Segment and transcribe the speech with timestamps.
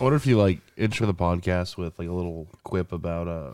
[0.00, 3.52] I wonder if you like intro the podcast with like a little quip about uh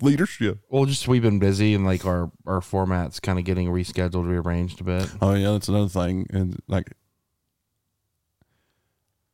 [0.00, 0.58] leadership.
[0.70, 4.80] well just we've been busy and like our our formats kind of getting rescheduled, rearranged
[4.80, 5.10] a bit.
[5.20, 6.92] Oh yeah, that's another thing, and like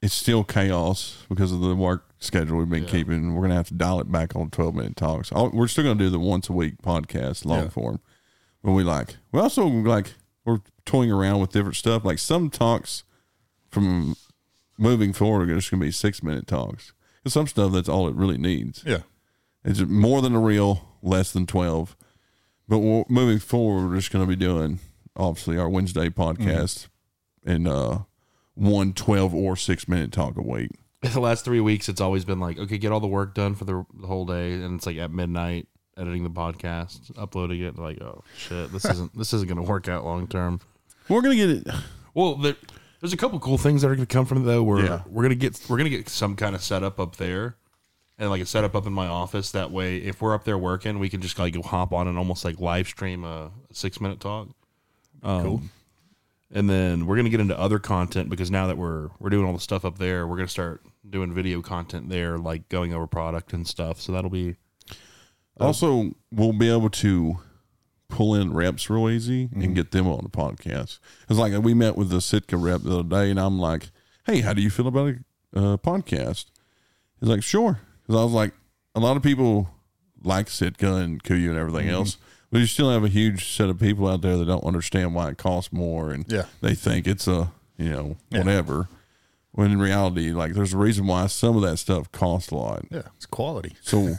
[0.02, 2.90] it's still chaos because of the work schedule we've been Yeah.
[2.90, 3.34] keeping.
[3.34, 5.32] We're gonna have to dial it back on twelve minute talks.
[5.32, 7.68] I'll, we're still gonna do the once a week podcast, long Yeah.
[7.70, 8.00] form.
[8.62, 10.12] But we like we also like
[10.44, 12.04] we're toying around with different stuff.
[12.04, 13.04] Like some talks
[13.70, 14.14] from
[14.78, 16.92] moving forward are just gonna be six minute talks.
[17.24, 18.82] And some stuff that's all it really needs.
[18.86, 19.00] Yeah.
[19.64, 21.96] It's more than a reel, less than 12.
[22.68, 24.78] But we're, moving forward, we're just going to be doing,
[25.16, 26.88] obviously, our Wednesday podcast
[27.44, 28.00] and uh,
[28.54, 30.70] one 12 or six minute talk a week.
[31.04, 33.66] The last three weeks, it's always been like, okay, get all the work done for
[33.66, 35.68] the, the whole day, and it's like at midnight
[35.98, 37.78] editing the podcast, uploading it.
[37.78, 40.60] Like, oh shit, this isn't this isn't going to work out long term.
[41.10, 41.74] We're going to get it.
[42.14, 42.56] Well, there,
[43.04, 44.62] there's a couple cool things that are going to come from it though.
[44.62, 45.02] We're Yeah.
[45.06, 47.54] we're gonna get we're gonna get some kind of setup up there,
[48.16, 49.50] and like a setup up in my office.
[49.50, 52.16] That way, if we're up there working, we can just like go hop on and
[52.16, 54.48] almost like live stream a, six minute talk.
[55.22, 55.62] Um, Cool.
[56.50, 59.52] And then we're gonna get into other content because now that we're we're doing all
[59.52, 63.52] the stuff up there, we're gonna start doing video content there, like going over product
[63.52, 64.00] and stuff.
[64.00, 64.56] So that'll be
[65.60, 67.36] Also, we'll be able to
[68.14, 70.98] pull in reps real easy and get them on the podcast.
[71.28, 73.90] It's like we met with the Sitka rep the other day, and I'm like,
[74.26, 75.14] "Hey, how do you feel about
[75.54, 76.46] a uh, podcast?"
[77.20, 78.52] He's like, "Sure," because I was like,
[78.94, 79.68] a lot of people
[80.22, 82.16] like Sitka and Kuiu and everything else,
[82.50, 85.28] but you still have a huge set of people out there that don't understand why
[85.30, 86.44] it costs more, and Yeah.
[86.60, 88.38] they think it's a you know Yeah.
[88.38, 88.88] whatever.
[89.50, 92.86] When in reality, like, there's a reason why some of that stuff costs a lot.
[92.90, 93.02] Yeah.
[93.16, 93.76] It's quality.
[93.82, 94.16] So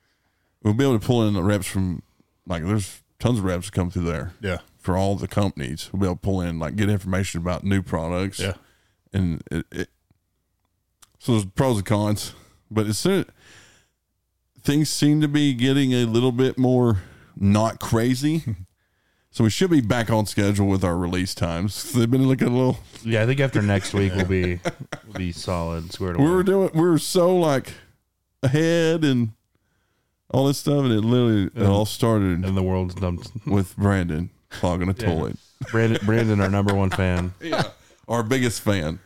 [0.62, 2.02] we'll be able to pull in the reps from
[2.46, 4.58] like there's tons of reps that come through there Yeah.
[4.78, 5.90] for all the companies.
[5.92, 8.38] We'll be able to pull in like get information about new products.
[8.38, 8.54] Yeah.
[9.12, 9.88] And it, it
[11.18, 12.34] so there's pros and cons.
[12.70, 13.24] But as soon
[14.62, 17.02] things seem to be getting a little bit more
[17.36, 18.42] not crazy.
[19.30, 21.92] so we should be back on schedule with our release times.
[21.94, 23.22] They've been looking a little yeah.
[23.22, 24.60] I think after next week we'll be
[25.06, 26.24] we'll be solid squared away.
[26.26, 27.72] we were doing we were so like
[28.42, 29.32] ahead and
[30.30, 33.30] all this stuff and it literally it all started and the world's dumped.
[33.46, 35.06] with Brandon clogging a Yeah.
[35.06, 35.36] toilet.
[35.70, 37.32] Brandon, Brandon, our number one fan.
[37.40, 37.64] Yeah.
[38.08, 38.98] Our biggest fan.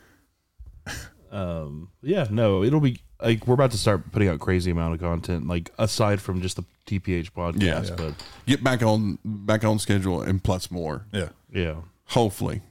[1.33, 5.01] um yeah no it'll be like we're about to start putting out crazy amount of
[5.01, 7.83] content like aside from just the tph podcast Yeah.
[7.85, 7.95] Yeah.
[7.97, 8.15] but
[8.47, 11.07] Get back on back on schedule and plus more.
[11.13, 11.29] Yeah.
[11.53, 11.77] yeah
[12.07, 12.63] Hopefully.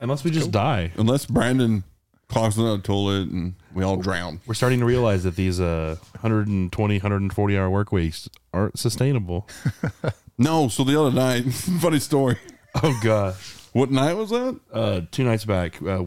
[0.00, 1.84] unless we just die Unless Brandon
[2.28, 4.40] clogs another toilet and we all drown.
[4.46, 9.48] we're starting to realize that these uh 120 140 hour work weeks aren't sustainable
[10.38, 11.42] No, so the other night,
[11.80, 12.36] funny story.
[12.82, 14.58] oh gosh What night was that?
[14.72, 16.04] uh two nights back uh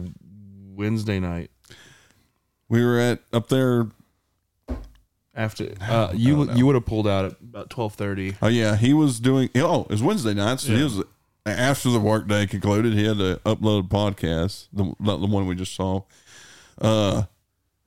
[0.74, 1.50] wednesday night
[2.68, 3.86] We were at up there.
[5.34, 9.20] after uh you you would have pulled out at about 12:30 Oh yeah, he was
[9.20, 9.48] doing.
[9.56, 10.60] Oh, it was Wednesday night.
[10.60, 11.02] So he was
[11.46, 12.92] after the workday concluded.
[12.94, 16.02] He had to upload a podcast, the not the one we just saw.
[16.80, 17.24] Uh,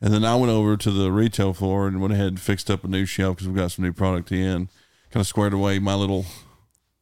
[0.01, 2.83] and then I went over to the retail floor and went ahead and fixed up
[2.83, 4.69] a new shelf because we've got some new product in.
[5.09, 6.25] Kind of squared away my little,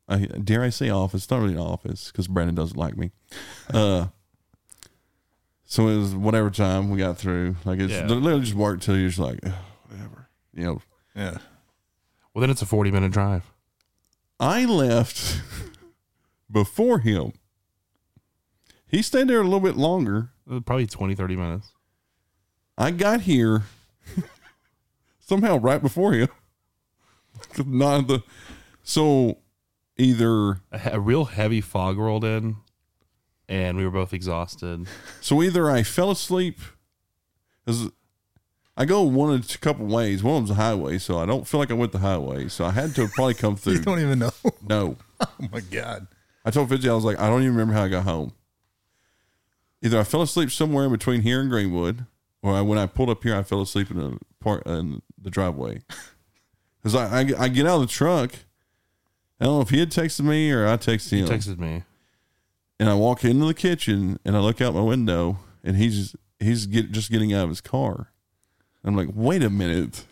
[0.07, 1.23] I, dare I say office?
[1.23, 3.11] It's not really an office because Brandon doesn't like me.
[3.73, 4.07] Uh,
[5.65, 7.55] so it was whatever time we got through.
[7.65, 8.05] Like it's Yeah.
[8.07, 9.53] literally just work till you're just like "Ugh,
[9.89, 10.81] whatever, you know.
[11.15, 11.37] Yeah.
[12.33, 13.51] well then it's a 40 minute drive
[14.39, 15.41] I left
[16.51, 17.31] before him.
[18.87, 20.29] He stayed there a little bit longer.
[20.49, 21.71] Uh, probably 20 30 minutes
[22.77, 23.63] I got here
[25.19, 26.27] somehow right before you.
[27.65, 28.23] Not the
[28.83, 29.39] so
[29.97, 32.57] either a, a real heavy fog rolled in
[33.47, 34.87] and we were both exhausted
[35.21, 36.59] so either I fell asleep
[37.67, 37.89] as
[38.77, 40.21] I go one of a couple ways.
[40.21, 42.49] One of them's a highway, so I don't feel like I went the highway.
[42.49, 43.73] So I had to probably come through.
[43.73, 44.31] You don't even know.
[44.67, 44.97] No.
[45.21, 46.07] Oh my God.
[46.43, 48.33] I told Fitzy, I was like, I don't even remember how I got home.
[49.81, 52.05] Either I fell asleep somewhere in between here and Greenwood,
[52.45, 55.29] or I, when I pulled up here, I fell asleep in the part in the
[55.29, 55.81] driveway.
[56.81, 58.31] Because I, I I get out of the truck.
[59.41, 61.25] I don't know if he had texted me or I texted him.
[61.25, 61.81] he texted me
[62.79, 66.67] and I walk into the kitchen and I look out my window, and he's he's
[66.67, 68.11] get, just getting out of his car.
[68.83, 70.05] I'm like, wait a minute,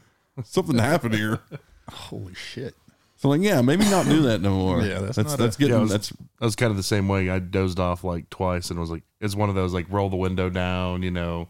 [0.43, 1.41] something happened here.
[1.91, 2.73] Holy shit.
[3.17, 4.81] So like, yeah, maybe not do that no more.
[4.81, 6.11] Yeah, that's that's that's a- getting Yeah, was- that's
[6.41, 7.29] I was kind of the same way.
[7.29, 10.15] I dozed off like twice and was like, it's one of those like roll the
[10.17, 11.49] window down, you know,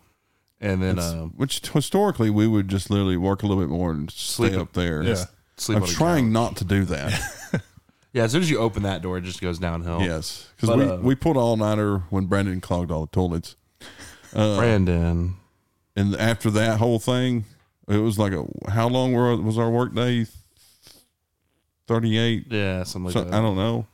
[0.63, 3.91] and then That's- um, which historically we would just literally work a little bit more
[3.91, 5.03] and stay Sleep- up there.
[5.03, 5.25] Yeah.
[5.57, 5.75] sleep.
[5.77, 6.33] I'm on a trying couch.
[6.33, 7.21] not to do that.
[8.15, 9.99] Yeah, as soon as you open that door, it just goes downhill.
[9.99, 13.55] yes, because But, we, uh, we pulled all nighter when Brandon clogged all the toilets.
[14.31, 15.35] Brandon.
[15.95, 17.45] and after that whole thing,
[17.87, 20.27] it was like a how long were, was our work day?
[21.87, 22.45] Thirty eight.
[22.51, 23.33] Yeah, something like So, that.
[23.33, 23.87] I don't know.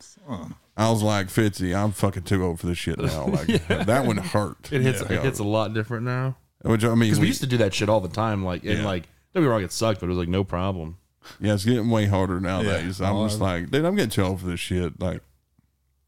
[0.77, 1.74] I was like fifty.
[1.74, 3.25] I'm fucking too old for this shit now.
[3.25, 4.71] Like that one hurt.
[4.71, 5.18] It hits Yeah.
[5.18, 6.36] it hits a lot different now.
[6.64, 8.44] Which I mean, Because we we- used to do that shit all the time.
[8.44, 8.86] Like and Yeah.
[8.86, 9.04] like
[9.34, 10.98] don't get me wrong, it sucked, but it was like no problem.
[11.40, 13.00] yeah, it's getting way harder nowadays.
[13.00, 13.10] Yeah.
[13.10, 15.00] I'm Oh, just like, dude, I'm getting too old for this shit.
[15.00, 15.22] Like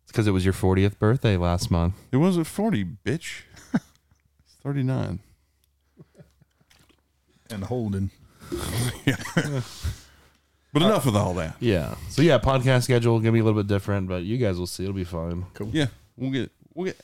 [0.03, 1.93] It's because it was your 40th birthday last month.
[2.11, 3.41] it wasn't forty, bitch.
[3.73, 5.19] It's thirty nine.
[7.49, 8.11] And Holden.
[10.73, 11.55] But enough with all that.
[11.59, 11.95] Yeah.
[12.09, 14.83] So yeah, podcast schedule gonna be a little bit different, but you guys will see.
[14.83, 15.45] It'll be fine.
[15.53, 15.69] Cool.
[15.73, 17.03] Yeah, we'll get we'll get a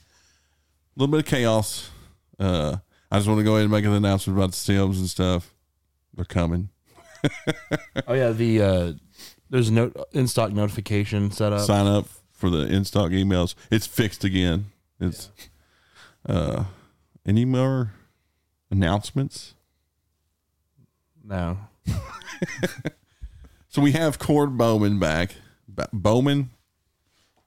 [0.96, 1.90] little bit of chaos.
[2.40, 2.78] Uh,
[3.12, 5.54] I just want to go ahead and make an announcement about the Sims and stuff.
[6.14, 6.70] They're coming.
[8.08, 8.94] Oh yeah, the uh
[9.50, 11.62] there's no in stock notification set up.
[11.62, 13.56] Sign up for the in stock emails.
[13.72, 14.68] It's fixed again.
[15.00, 15.30] It's
[16.28, 16.66] uh,
[17.26, 17.94] any more
[18.70, 19.54] announcements?
[21.24, 21.58] No.
[23.70, 25.36] So we have Cord Bowman back.
[25.68, 26.50] Ba- Bowman,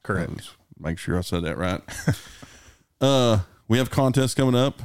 [0.04, 0.30] Correct.
[0.30, 1.80] Let's make sure I said that right.
[3.00, 4.80] uh, we have contests coming up.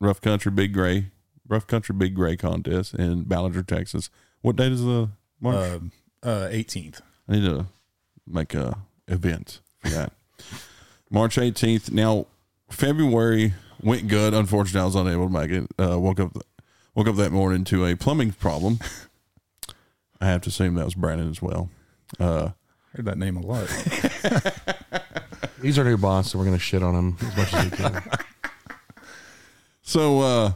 [0.00, 1.10] Rough Country Big Gray,
[1.48, 4.10] Rough Country Big Gray contest in Ballinger, Texas.
[4.42, 5.10] What date is the
[5.40, 5.56] March?
[5.56, 5.78] Uh,
[6.28, 7.00] uh, 18th.
[7.28, 7.66] I need to
[8.26, 8.78] make a
[9.08, 10.12] event for that.
[11.10, 11.90] March 18th.
[11.90, 12.26] Now,
[12.68, 14.34] February went good.
[14.34, 15.66] Unfortunately, I was unable to make it.
[15.78, 16.36] Uh, woke up,
[16.94, 18.78] woke up that morning to a plumbing problem.
[20.20, 21.70] I have to assume that was Brandon as well.
[22.18, 22.50] Uh,
[22.94, 23.68] Heard that name a lot.
[25.62, 28.02] He's our new boss, so we're gonna shit on him as much as we can.
[29.86, 30.52] So, uh,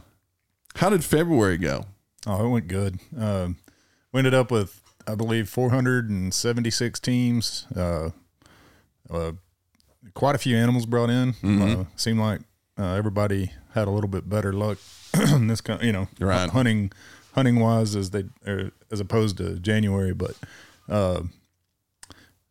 [0.75, 1.85] how did February go?
[2.27, 2.99] Oh, it went good.
[3.17, 3.57] Um,
[4.11, 7.65] we ended up with, I believe, 476 teams.
[7.75, 8.09] Uh,
[9.09, 9.31] uh,
[10.13, 11.33] quite a few animals brought in.
[11.43, 12.41] Uh, seemed like
[12.77, 14.77] uh, everybody had a little bit better luck
[15.33, 16.49] in this kind, you know, Right.
[16.49, 16.91] hunting,
[17.33, 20.13] hunting wise as they er, as opposed to January.
[20.13, 20.35] But
[20.89, 21.21] uh,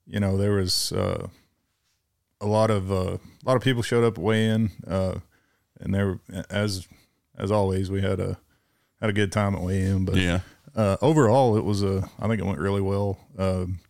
[0.07, 1.29] you know, there was uh,
[2.41, 5.17] a lot of uh, a lot of people showed up weigh in, uh,
[5.81, 6.19] and there
[6.51, 6.87] as
[7.37, 8.39] as always we had a
[9.01, 10.05] had a good time at weigh in.
[10.05, 10.41] But Yeah.
[10.77, 12.09] uh, overall, it was a.
[12.19, 13.19] I think it went really well.
[13.39, 13.81] Um,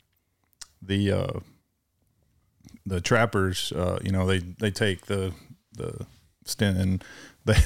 [0.83, 1.41] the uh,
[2.87, 5.33] the trappers, uh, you know, they they take the
[5.73, 6.07] the
[6.45, 7.05] stint and
[7.45, 7.57] they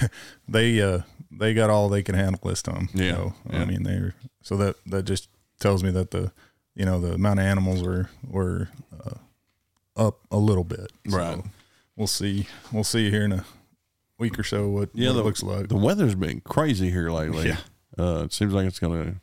[0.49, 1.01] they uh,
[1.31, 2.89] they got all they can handle this time.
[2.95, 3.63] Yeah, So, yeah.
[3.63, 5.29] I mean, they're so that that just
[5.61, 6.33] tells me that the
[6.75, 9.15] you know the amount of animals were were uh,
[9.97, 10.91] up a little bit.
[11.09, 11.43] So Right.
[11.97, 12.47] we'll see.
[12.73, 13.45] We'll see here in a
[14.19, 15.69] week or so what, Yeah, what the, it looks like.
[15.69, 17.49] The weather's been crazy here lately.
[17.49, 17.57] Yeah.
[17.99, 19.17] Uh, it seems like it's gonna.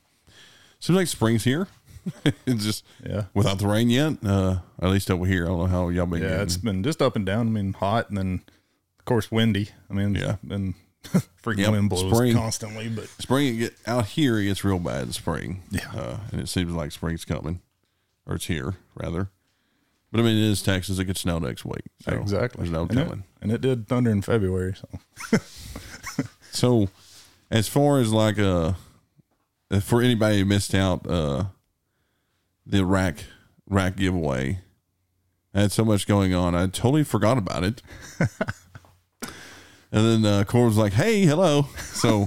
[0.80, 1.68] Seems like spring's here.
[2.46, 3.26] it's just yeah.
[3.34, 4.14] without the rain yet.
[4.26, 6.22] Uh, at least over here, I don't know how y'all been.
[6.22, 6.44] Yeah, getting.
[6.44, 7.48] it's been just up and down.
[7.48, 8.42] I mean, hot and then,
[9.00, 9.70] of course, windy.
[9.90, 10.38] I mean, Yeah.
[10.50, 10.74] and
[11.44, 12.34] freaking Yep, wind blows spring.
[12.34, 12.90] constantly.
[12.90, 13.58] But spring.
[13.60, 15.64] Get, out here, it gets real bad in spring.
[15.70, 15.92] Yeah.
[15.94, 17.62] uh, and it seems like spring's coming,
[18.26, 19.30] or it's here rather.
[20.12, 21.00] But I mean, it is Texas.
[21.00, 21.84] It could snow next week.
[22.02, 23.24] So exactly, There's no and it, telling.
[23.42, 24.75] and it did thunder in February.
[24.75, 25.38] So
[26.52, 26.90] So,
[27.50, 28.74] as far as like uh,
[29.81, 31.46] for anybody who missed out, uh,
[32.66, 33.24] the rack
[33.69, 34.60] rack giveaway
[35.54, 37.81] I had so much going on, I totally forgot about it.
[39.22, 39.31] and
[39.92, 42.25] then uh, Cord was like, "Hey, hello." So,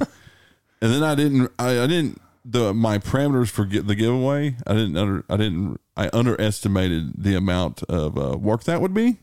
[0.81, 4.57] and then I didn't, I, I didn't the my parameters for get the giveaway.
[4.67, 9.19] I didn't under, I didn't, I underestimated the amount of uh, work that would be.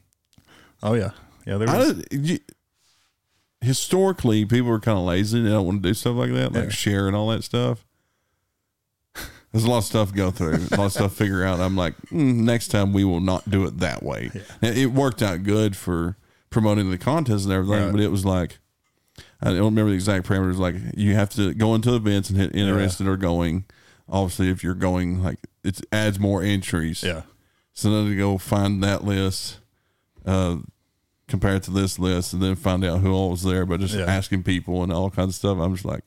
[0.83, 1.11] oh yeah,
[1.45, 1.57] yeah.
[1.57, 2.39] There was, you-
[3.61, 6.53] historically, people are kind of lazy and they don't want to do stuff like that,
[6.53, 6.69] like Yeah.
[6.69, 7.85] share and all that stuff.
[9.51, 11.59] There's a lot of stuff to go through, a lot of stuff to figure out.
[11.59, 14.31] I'm like, mm, next time we will not do it that way.
[14.61, 16.15] Now, It worked out good for
[16.49, 17.91] promoting the contest and everything, Right.
[17.91, 18.59] but it was like,
[19.41, 20.57] I don't remember the exact parameters.
[20.57, 23.65] Like, you have to go into events and hit interested or going.
[24.07, 27.03] Obviously, if you're going, like, it adds more entries.
[27.03, 27.23] yeah,
[27.73, 29.57] So then to go find that list,
[30.25, 30.57] uh,
[31.27, 33.65] compare it to this list, and then find out who all was there.
[33.65, 34.05] But just Yeah.
[34.05, 36.03] asking people and all kinds of stuff, I'm just like,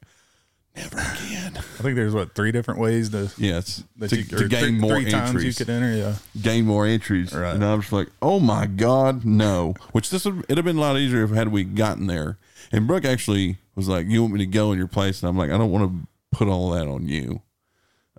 [0.77, 1.57] never again.
[1.57, 5.01] I think there's what three different ways to Yes, to, you to gain three, more
[5.01, 5.95] three times you could enter.
[5.95, 7.55] Yeah, gain more entries, Right.
[7.55, 9.75] and I'm just like, oh my god, no.
[9.93, 12.39] Which this would it'd have been a lot easier if had we gotten there.
[12.73, 15.37] And Brooke actually was like, "You want me to go in your place?" And I'm
[15.37, 17.43] like, "I don't want to put all that on you."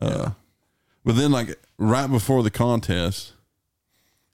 [0.01, 0.31] Uh,
[1.05, 3.33] but then like right before the contest,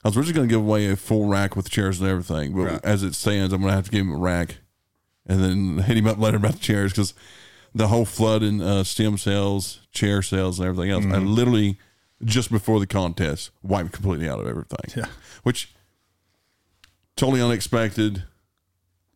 [0.04, 2.62] I was originally going to give away a full rack with chairs and everything, but
[2.64, 2.80] Right.
[2.84, 4.56] as it stands, I'm going to have to give him a rack
[5.26, 7.14] and then hit him up later about the chairs because
[7.74, 11.04] the whole flood in uh, stem cells, chair cells, and everything else.
[11.06, 11.78] I literally
[12.24, 14.78] just before the contest wiped completely out of everything.
[14.96, 15.06] Yeah.
[15.42, 15.72] which
[17.16, 18.24] totally unexpected.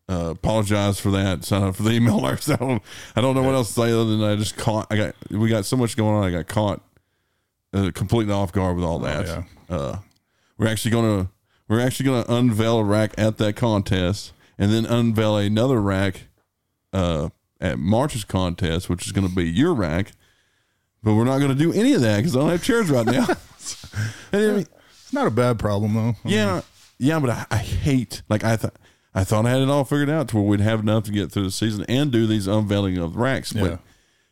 [0.09, 1.43] uh, apologize for that.
[1.43, 2.25] Sign up for the email.
[2.25, 2.81] I don't,
[3.15, 4.87] I don't know what else to say other than I just caught.
[4.89, 6.23] I got we got so much going on.
[6.23, 6.81] I got caught
[7.77, 9.27] uh, completely off guard with all that.
[9.27, 9.43] yeah.
[9.69, 9.99] Uh,
[10.57, 11.29] we're actually gonna
[11.67, 16.27] we're actually gonna unveil a rack at that contest, and then unveil another rack
[16.93, 17.29] uh,
[17.61, 20.11] at March's contest, which is gonna be your rack.
[21.03, 23.27] But we're not gonna do any of that because I don't have chairs right now.
[24.31, 26.09] It's not a bad problem though.
[26.09, 26.63] I yeah, mean,
[26.99, 28.75] yeah, but I, I hate like I thought.
[29.15, 31.31] I thought I had it all figured out to where we'd have enough to get
[31.31, 33.51] through the season and do these unveiling of racks.
[33.51, 33.79] But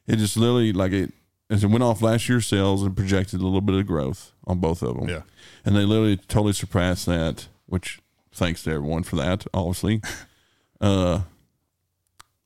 [0.05, 1.11] it just literally like it
[1.49, 4.59] as it went off last year's sales and projected a little bit of growth on
[4.59, 5.07] both of them.
[5.09, 5.21] Yeah.
[5.63, 7.47] and they literally totally surpassed that.
[7.67, 7.99] Which
[8.33, 10.01] thanks to everyone for that, obviously.
[10.81, 11.21] uh,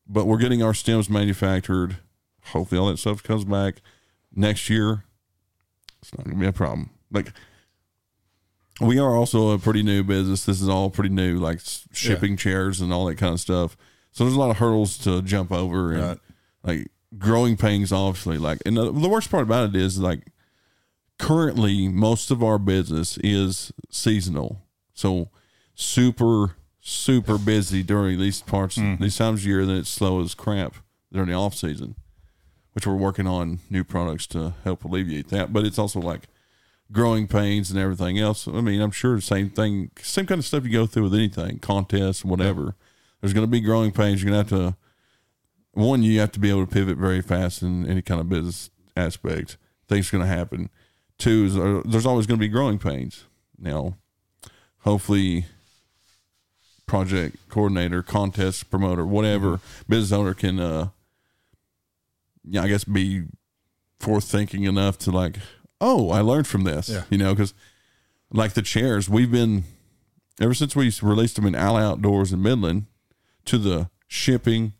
[0.07, 1.97] but we're getting our stems manufactured.
[2.45, 3.75] Hopefully, all that stuff comes back
[4.33, 5.03] next year.
[6.01, 6.89] It's not gonna be a problem.
[7.11, 7.31] Like
[8.81, 10.45] we are also a pretty new business.
[10.45, 11.59] This is all pretty new, like
[11.91, 13.75] shipping chairs and all that kind of stuff.
[14.11, 16.17] So there's a lot of hurdles to jump over, and Right.
[16.63, 16.87] like
[17.17, 18.37] growing pains, obviously.
[18.37, 20.27] Like, and the, the worst part about it is like
[21.17, 24.61] currently most of our business is seasonal,
[24.93, 25.29] so
[25.75, 28.95] super super busy during these parts hmm.
[28.99, 29.65] these times of year.
[29.65, 30.75] Then it's slow as crap
[31.11, 31.95] during the off season,
[32.73, 35.53] which we're working on new products to help alleviate that.
[35.53, 36.27] But it's also like
[36.91, 38.47] growing pains and everything else.
[38.47, 41.13] I mean, I'm sure the same thing, same kind of stuff you go through with
[41.13, 42.75] anything, contests, whatever.
[43.21, 44.23] There's going to be growing pains.
[44.23, 44.77] You're going to have to,
[45.87, 48.69] one, you have to be able to pivot very fast in any kind of business
[48.95, 49.57] aspect.
[49.87, 50.69] Things are going to happen.
[51.17, 53.25] Two is uh, there's always going to be growing pains.
[53.57, 53.95] Now,
[54.79, 55.45] hopefully,
[56.85, 60.89] project coordinator, contest promoter, whatever business owner can, uh,
[62.43, 63.25] yeah, I guess be
[63.99, 65.35] forth thinking enough to like,
[65.81, 67.03] oh, I learned from this, Yeah.
[67.09, 67.53] you know, because
[68.31, 69.65] like the chairs, we've been
[70.39, 72.85] ever since we released them in Alley Outdoors in Midland
[73.45, 74.73] to the shipping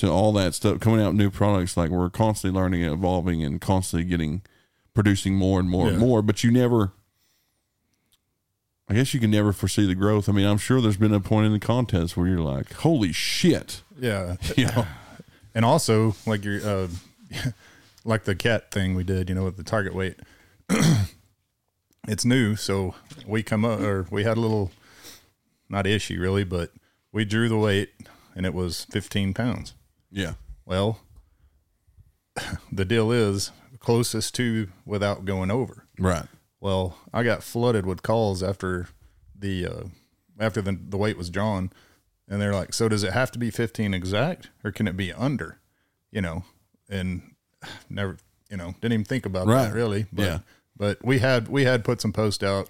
[0.00, 1.76] to all that stuff coming out new products.
[1.76, 4.40] Like we're constantly learning and evolving and constantly getting
[4.94, 6.22] producing more and more and more.
[6.22, 6.92] But you never,
[8.88, 10.26] I guess you can never foresee the growth.
[10.26, 13.12] I mean, I'm sure there's been a point in the contest where you're like, holy
[13.12, 14.36] shit, Yeah.
[14.56, 14.86] you know,
[15.54, 16.88] And also like your uh
[18.04, 20.16] like the cat thing we did, you know, with the target weight.
[22.08, 22.94] it's new, so
[23.26, 24.70] we come up or we had a little
[25.68, 26.70] not issue really, but
[27.12, 27.90] we drew the weight
[28.34, 29.74] and it was 15 pounds.
[30.10, 31.00] Yeah, Well,
[32.72, 35.84] the deal is closest to without going over.
[35.98, 36.26] right,
[36.60, 38.88] Well, I got flooded with calls after
[39.38, 39.82] the uh,
[40.38, 41.70] after the the weight was drawn,
[42.28, 45.12] and they're like, "So does it have to be 15 exact, or can it be
[45.12, 45.58] under?"
[46.12, 46.44] You know,
[46.88, 47.22] and
[47.90, 48.16] never,
[48.50, 49.64] you know, didn't even think about Right.
[49.68, 50.06] that really.
[50.12, 50.38] But, Yeah.
[50.76, 52.68] But we had we had put some posts out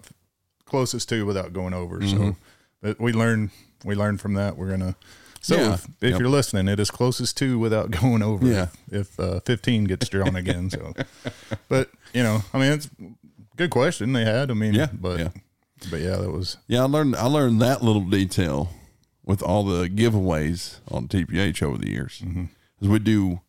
[0.64, 1.99] closest to without going over.
[2.00, 2.18] Mm-hmm.
[2.30, 2.37] So,
[2.80, 3.50] but we learned
[3.85, 4.56] we learned from that.
[4.56, 4.97] We're gonna.
[5.42, 5.75] So Yeah.
[5.75, 6.20] if, if Yep.
[6.20, 8.47] you're listening, it is closest to without going over.
[8.47, 8.68] Yeah.
[8.90, 10.92] If, uh, 15 gets drawn again, so.
[11.68, 14.50] But you know, I mean, it's a good question they had.
[14.50, 15.28] I mean, Yeah, but yeah.
[15.90, 18.68] but yeah, that was Yeah, I learned I learned that little detail
[19.25, 22.20] with all the giveaways on TPH over the years.
[22.23, 23.40] Because we do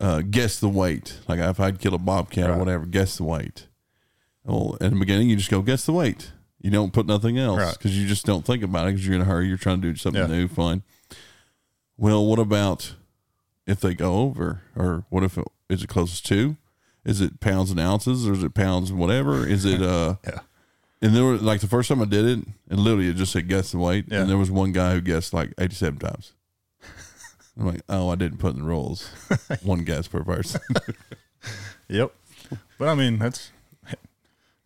[0.00, 1.18] uh, guess the weight.
[1.28, 3.68] Like if I'd kill a bobcat or whatever, guess the weight.
[4.44, 6.32] Well, in the beginning, you just go guess the weight.
[6.60, 7.72] You don't put nothing else Right.
[7.76, 9.46] because you just don't think about it because you're in a hurry.
[9.48, 10.26] You're trying to do something Yeah.
[10.34, 10.82] new, fun.
[11.96, 12.94] Well, what about
[13.66, 16.56] if they go over, or what if it, is it closest to?
[17.04, 19.46] Is it pounds and ounces, or is it pounds and whatever?
[19.46, 20.16] Is it uh?
[20.24, 20.40] yeah
[21.02, 23.48] And there were like the first time I did it, and literally it just said
[23.48, 24.22] guess the weight, Yeah.
[24.22, 26.32] and there was one guy who guessed like eighty-seven times.
[27.58, 29.08] I'm like, oh, I didn't put in the rules.
[29.62, 30.60] one guess per person.
[31.88, 32.12] yep.
[32.78, 33.50] But I mean, that's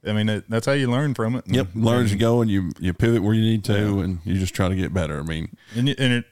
[0.07, 1.45] I mean, it, that's how you learn from it.
[1.47, 4.39] yep, learn as you go, and you you pivot where you need to, and you
[4.39, 5.19] just try to get better.
[5.19, 6.25] I mean, and, you, and it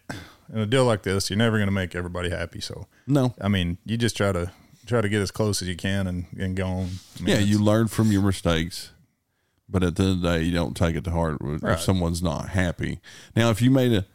[0.53, 2.61] in a deal like this, you're never going to make everybody happy.
[2.61, 4.51] So no, I mean, you just try to
[4.87, 6.89] try to get as close as you can and and go on.
[7.19, 8.91] I mean, yeah, you learn from your mistakes,
[9.69, 11.79] but at the end of the day, you don't take it to heart if Right.
[11.81, 13.01] someone's not happy.
[13.35, 14.07] Now, if you made a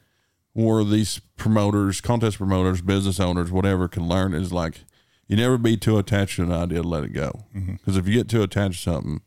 [0.54, 4.82] where these promoters, contest promoters, business owners, whatever, can learn is like
[5.28, 7.46] you never be too attached to an idea to let it go.
[7.54, 9.22] Because if you get too attached to something,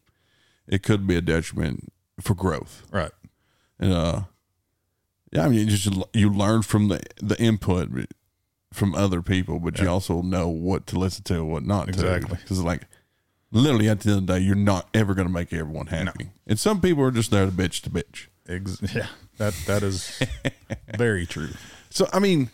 [0.68, 2.82] it could be a detriment for growth.
[2.90, 3.10] right.
[3.78, 4.20] And uh,
[5.34, 7.90] yeah, I mean, you just you learn from the the input
[8.72, 11.90] from other people, but you also know what to listen to and what not to.
[11.90, 12.38] Exactly.
[12.40, 12.82] Because like
[13.50, 16.30] literally at the end of the day, you're not ever going to make everyone happy,
[16.46, 18.28] and some people are just there to bitch to bitch.
[18.48, 20.22] Ex- yeah, that that is
[20.96, 21.50] very true.
[21.90, 22.50] So I mean,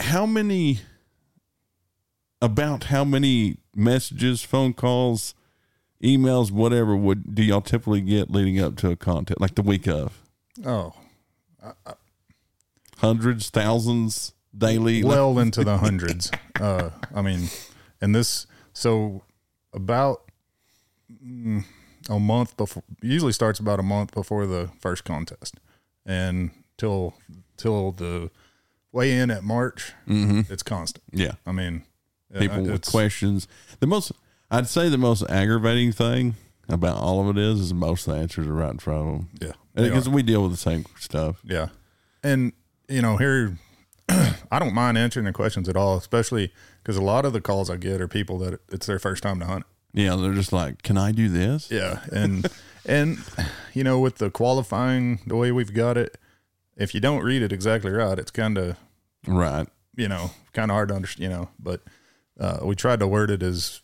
[0.00, 0.80] how many?
[2.42, 5.34] About how many messages, phone calls,
[6.04, 9.88] emails, whatever would do y'all typically get leading up to a contest, like the week
[9.88, 10.25] of?
[10.64, 10.94] Oh,
[12.98, 15.04] hundreds, thousands daily.
[15.04, 16.30] well into the hundreds.
[16.60, 17.48] Uh, I mean,
[18.00, 19.22] and this so
[19.72, 20.22] about
[21.24, 21.64] mm,
[22.08, 22.82] a month before.
[23.02, 25.56] Usually starts about a month before the first contest,
[26.04, 27.14] and till
[27.56, 28.30] till the
[28.92, 31.04] weigh in at March, it's constant.
[31.12, 31.84] yeah, I mean,
[32.34, 33.46] uh, people with questions.
[33.80, 34.12] The most,
[34.50, 36.36] I'd say, the most aggravating thing
[36.68, 39.06] about all of it is, is most of the answers are right in front of
[39.06, 39.28] them.
[39.40, 39.52] Yeah,
[39.84, 41.40] because we deal with the same stuff.
[41.44, 41.68] Yeah.
[42.22, 42.52] And,
[42.88, 43.56] you know, here,
[44.08, 46.52] I don't mind answering the questions at all, especially
[46.82, 49.38] because a lot of the calls I get are people that it's their first time
[49.40, 49.64] to hunt.
[49.92, 52.00] Yeah, they're just like, "Can I do this?" Yeah.
[52.12, 52.46] And,
[52.84, 53.18] and,
[53.72, 56.18] you know, with the qualifying, the way we've got it,
[56.76, 58.76] if you don't read it exactly right, it's kind of,
[59.26, 59.66] Right.
[59.96, 61.80] you know, kind of hard to understand, you know, but
[62.38, 63.80] uh, we tried to word it as,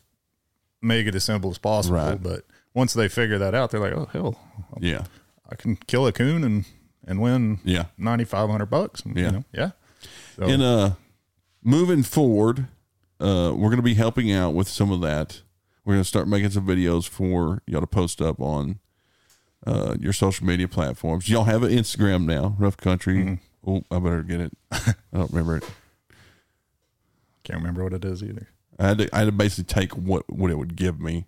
[0.83, 1.97] make it as simple as possible.
[1.97, 2.23] Right.
[2.23, 2.45] But
[2.75, 4.39] once they figure that out, they're like, oh, hell,
[4.81, 5.05] Yeah.
[5.53, 6.65] I can kill a coon and,
[7.07, 7.87] and win Yeah.
[7.99, 9.03] 9,500 bucks.
[9.05, 9.13] Yeah.
[9.27, 9.45] You know?
[9.53, 9.71] Yeah.
[10.37, 10.91] So, And uh,
[11.63, 12.69] moving forward,
[13.21, 15.43] uh, we're going to be helping out with some of that.
[15.85, 18.79] We're going to start making some videos for y'all to post up on
[19.67, 21.29] uh, your social media platforms.
[21.29, 23.17] Y'all have an Instagram now, Rough Country.
[23.17, 23.71] Mm-hmm.
[23.71, 24.57] Oh, I better get it.
[24.73, 25.65] I don't remember it.
[27.45, 28.49] Can't remember what it is either.
[28.79, 31.27] I had to, I had to basically take what what it would give me.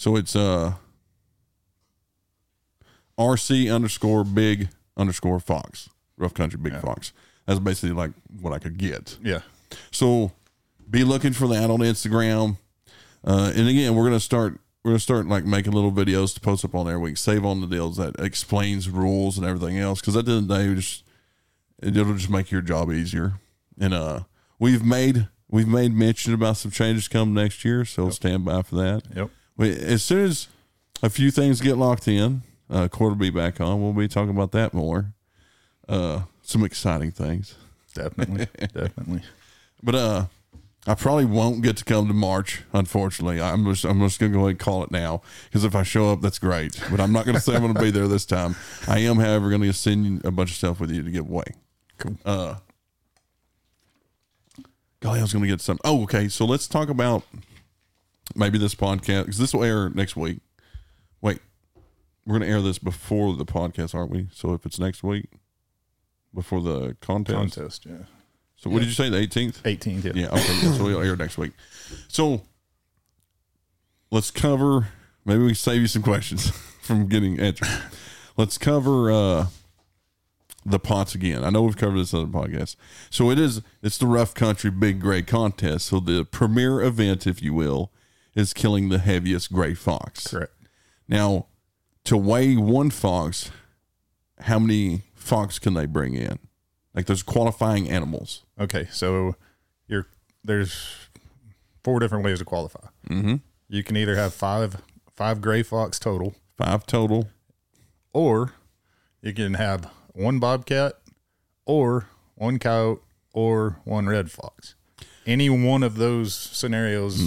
[0.00, 0.72] So it's uh
[3.18, 7.12] RC underscore big underscore fox rough country big fox.
[7.44, 9.18] That's basically like what I could get.
[9.22, 9.40] Yeah.
[9.90, 10.32] So
[10.88, 12.56] be looking for that on Instagram.
[13.22, 16.64] Uh, and again, we're gonna start we're gonna start like making little videos to post
[16.64, 16.98] up on there.
[16.98, 20.00] We can save on the deals that explains rules and everything else.
[20.00, 21.04] Because at the end of the day, we just
[21.82, 23.34] it'll just make your job easier.
[23.78, 24.20] And uh,
[24.58, 28.76] we've made we've made mention about some changes coming next year, so stand by for
[28.76, 29.02] that.
[29.14, 29.30] Yep.
[29.60, 30.48] We, as soon as
[31.02, 32.40] a few things get locked in,
[32.70, 33.82] uh, Cord will be back on.
[33.82, 35.12] We'll be talking about that more.
[35.86, 37.56] Uh, some exciting things.
[37.94, 38.46] Definitely.
[38.58, 39.20] Definitely.
[39.82, 40.26] But uh,
[40.86, 42.62] I probably won't get to come to March.
[42.72, 45.20] Unfortunately, I'm just I'm just gonna go ahead and call it now
[45.50, 46.80] because if I show up, that's great.
[46.90, 48.56] But I'm not gonna say I'm gonna be there this time.
[48.88, 51.44] I am, however, gonna send you a bunch of stuff with you to give away.
[51.98, 52.16] Cool.
[52.24, 52.54] Uh,
[55.00, 55.78] golly, I was gonna get some.
[55.84, 56.28] Oh, okay.
[56.28, 57.24] So let's talk about
[58.34, 60.40] maybe this podcast because this will air next week.
[61.20, 61.40] Wait,
[62.26, 64.28] we're gonna air this before the podcast, aren't we?
[64.32, 65.28] So if it's next week,
[66.34, 67.36] before the contest.
[67.36, 67.86] Contest.
[67.86, 68.04] Yeah.
[68.56, 69.08] So what did you say?
[69.08, 69.62] The 18th.
[69.62, 70.04] 18th.
[70.04, 70.12] Yeah.
[70.14, 70.76] Yeah, okay.
[70.76, 71.52] so we'll air next week.
[72.08, 72.42] So
[74.10, 74.88] let's cover.
[75.24, 76.50] Maybe we can save you some questions
[76.82, 77.68] from getting answered.
[78.36, 79.46] Let's cover uh,
[80.64, 81.42] the pots again.
[81.42, 82.76] I know we've covered this other podcast.
[83.08, 83.62] So it is.
[83.82, 85.86] It's the Rough Country Big Gray Contest.
[85.86, 87.90] So the premier event, if you will,
[88.34, 90.28] is killing the heaviest gray fox.
[90.28, 90.52] Correct.
[91.08, 91.46] Now,
[92.04, 93.50] to weigh one fox,
[94.40, 96.38] how many fox can they bring in?
[96.94, 98.44] Like there's qualifying animals.
[98.58, 98.88] Okay.
[98.90, 99.36] So
[99.86, 100.06] you're
[100.44, 101.08] there's
[101.84, 102.86] four different ways to qualify.
[103.08, 103.36] Mm-hmm.
[103.68, 104.82] You can either have five
[105.14, 107.28] five gray fox total, Five total.
[108.12, 108.54] or
[109.22, 110.94] you can have one bobcat,
[111.66, 114.74] or one coyote, or one red fox.
[115.26, 117.20] Any one of those scenarios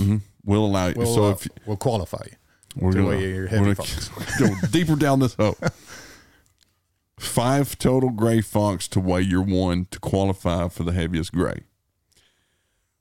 [0.46, 0.96] will allow you.
[0.96, 2.38] will, so uh, if will qualify you.
[2.76, 4.10] we're gonna, weigh your we're heavy gonna fox.
[4.40, 5.58] go deeper down this hole.
[7.20, 11.62] Five total gray fox to weigh your one to qualify for the heaviest gray.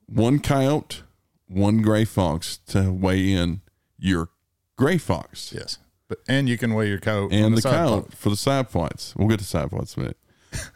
[0.07, 1.03] One coyote,
[1.49, 3.63] one gray fox to weigh in
[3.99, 4.29] your
[4.77, 5.79] gray fox, Yes.
[6.09, 8.69] But and you can weigh your coyote on and the, side coyote for the side
[8.69, 9.15] points.
[9.17, 10.19] We'll get to side points in a minute.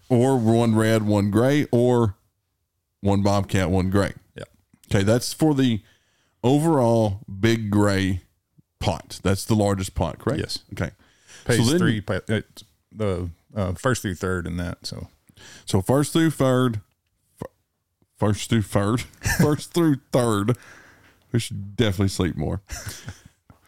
[0.08, 2.16] or one red, one gray, or
[3.00, 4.14] one bobcat, one gray.
[4.34, 4.44] Yeah.
[4.90, 5.82] Okay, that's for the
[6.46, 8.22] overall big gray
[8.78, 9.20] pot.
[9.22, 10.40] That's the largest pot, correct?
[10.40, 10.58] Yes.
[10.72, 10.92] Okay.
[11.44, 12.00] Page so then, three,
[12.92, 14.86] the uh, first through third in that.
[14.86, 15.08] So
[15.64, 16.80] So first through third,
[18.16, 19.00] first through third,
[19.40, 20.56] first through third.
[21.32, 22.62] We should definitely sleep more.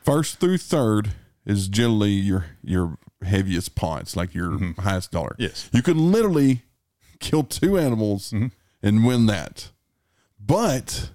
[0.03, 1.11] First through third
[1.45, 5.35] is generally your your heaviest pots, like your highest dollar.
[5.38, 5.69] Yes.
[5.73, 6.62] you can literally
[7.21, 8.33] kill two animals
[8.83, 9.71] and win that.
[10.41, 11.11] But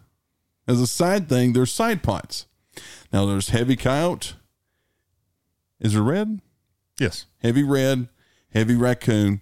[0.67, 2.45] as a side thing, there's side pots.
[3.12, 4.34] Now there's heavy coyote.
[5.80, 6.41] Is it red?
[6.99, 8.08] yes, heavy red,
[8.54, 9.41] heavy raccoon,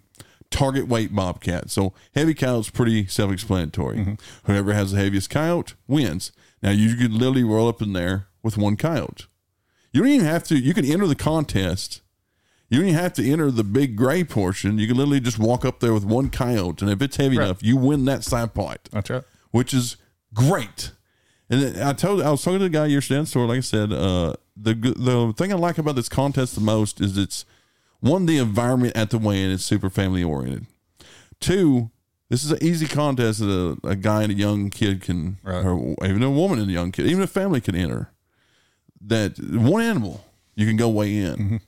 [0.50, 1.70] target weight bobcat.
[1.70, 3.98] So heavy coyote's pretty self-explanatory.
[3.98, 4.14] Mm-hmm.
[4.52, 6.32] Whoever has the heaviest coyote wins.
[6.64, 9.26] Now you could literally roll up in there with one coyote.
[9.92, 10.58] You don't even have to.
[10.58, 12.02] You can enter the contest.
[12.70, 14.78] You don't even have to enter the big gray portion.
[14.80, 17.46] You can literally just walk up there with one coyote, and if it's heavy Right.
[17.46, 19.24] enough, you win that side pot that's right.
[19.52, 19.98] which is
[20.34, 20.92] great.
[21.52, 23.46] And I told I was talking to the guy yesterday in the store.
[23.46, 27.18] Like I said, uh, the the thing I like about this contest the most is
[27.18, 27.44] it's
[28.00, 30.66] one the environment at the weigh-in is super family oriented.
[31.42, 31.92] Two,
[32.30, 35.66] this is an easy contest that a, a guy and a young kid can, Right.
[35.66, 38.12] or even a woman and a young kid, even a family can enter.
[39.02, 40.24] That one animal
[40.56, 41.60] you can go weigh in,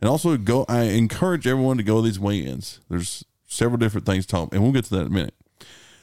[0.00, 0.64] and also go.
[0.68, 2.80] I encourage everyone to go to these weigh-ins.
[2.88, 5.34] There's several different things to talk, and we'll get to that in a minute.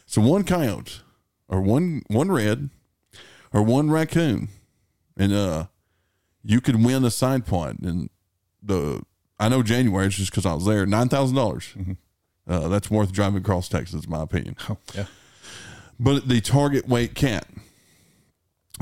[0.05, 0.99] So one coyote,
[1.47, 2.69] or one one red,
[3.53, 4.49] or one raccoon,
[5.17, 5.65] and uh,
[6.43, 7.79] you could win a side point.
[7.79, 8.09] And
[8.61, 9.01] the
[9.39, 11.73] I know January it's just because I was there nine thousand dollars.
[12.47, 14.55] Uh, that's worth driving across Texas, in my opinion.
[14.69, 15.05] Oh, yeah.
[15.99, 17.45] But the target weight cat,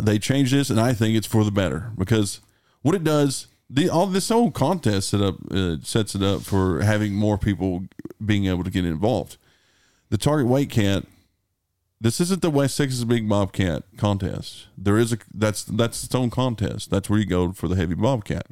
[0.02, 2.40] they changed this, and I think it's for the better because
[2.82, 6.82] what it does, the all this whole contest set up uh, sets it up for
[6.82, 7.86] having more people
[8.24, 9.38] being able to get involved.
[10.10, 11.04] The target weight cat.
[12.00, 14.68] This isn't the West Texas Big Bobcat contest.
[14.78, 16.92] There is a that's that's its own contest.
[16.92, 18.46] That's where you go for the heavy bobcat.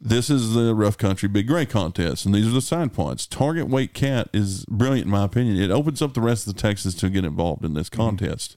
[0.00, 3.26] This is the rough country big gray contest, and these are the side points.
[3.26, 5.60] Target weight cat is brilliant in my opinion.
[5.60, 8.56] It opens up the rest of the Texas to get involved in this contest.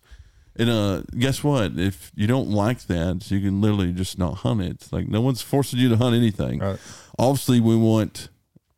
[0.57, 1.73] And uh, guess what?
[1.77, 4.87] If you don't like that, you can literally just not hunt it.
[4.91, 6.59] Like no one's forcing you to hunt anything.
[6.59, 6.79] Right.
[7.17, 8.29] Obviously, we want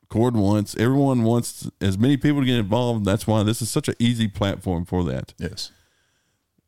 [0.09, 3.05] Cord wants everyone wants as many people to get involved.
[3.05, 5.33] That's why this is such an easy platform for that.
[5.37, 5.71] Yes.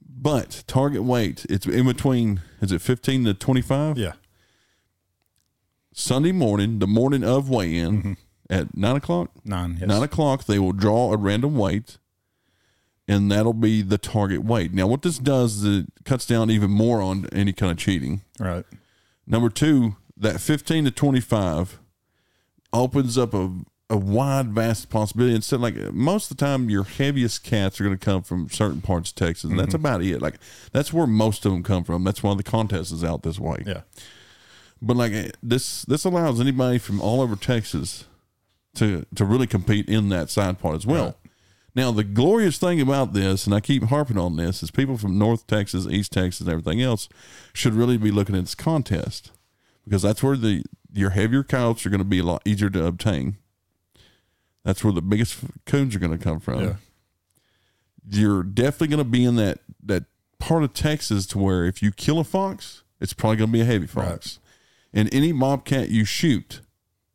[0.07, 2.41] But target weight, it's in between.
[2.61, 3.97] Is it fifteen to twenty five?
[3.97, 4.13] Yeah.
[5.93, 8.13] Sunday morning, the morning of weigh-in mm-hmm.
[8.49, 9.31] at nine o'clock.
[9.43, 9.77] Nine.
[9.79, 9.89] Yes.
[9.89, 11.97] Nine o'clock, they will draw a random weight,
[13.07, 14.73] and that'll be the target weight.
[14.73, 18.21] Now, what this does is it cuts down even more on any kind of cheating.
[18.39, 18.65] Right.
[19.25, 21.79] Number two, that fifteen to twenty-five
[22.73, 23.51] opens up a
[23.91, 25.35] a wide, vast possibility.
[25.35, 28.79] Instead, like most of the time, your heaviest cats are going to come from certain
[28.79, 30.21] parts of Texas, and that's about it.
[30.21, 30.35] Like
[30.71, 32.05] that's where most of them come from.
[32.05, 33.63] That's why the contest is out this way.
[33.67, 33.81] Yeah.
[34.81, 38.05] But like eh, this, this allows anybody from all over Texas
[38.75, 41.05] to to really compete in that side part as well.
[41.05, 41.15] Right.
[41.75, 45.17] Now, the glorious thing about this, and I keep harping on this, is people from
[45.17, 47.07] North Texas, East Texas, and everything else
[47.53, 49.31] should really be looking at this contest
[49.85, 52.85] because that's where the your heavier coyotes are going to be a lot easier to
[52.85, 53.37] obtain.
[54.63, 56.73] That's where the biggest coons are going to come from Yeah.
[58.09, 60.03] you're definitely going to be in that that
[60.39, 63.61] part of Texas to where if you kill a fox, it's probably going to be
[63.61, 64.39] a heavy fox.
[64.93, 66.61] And any bobcat you shoot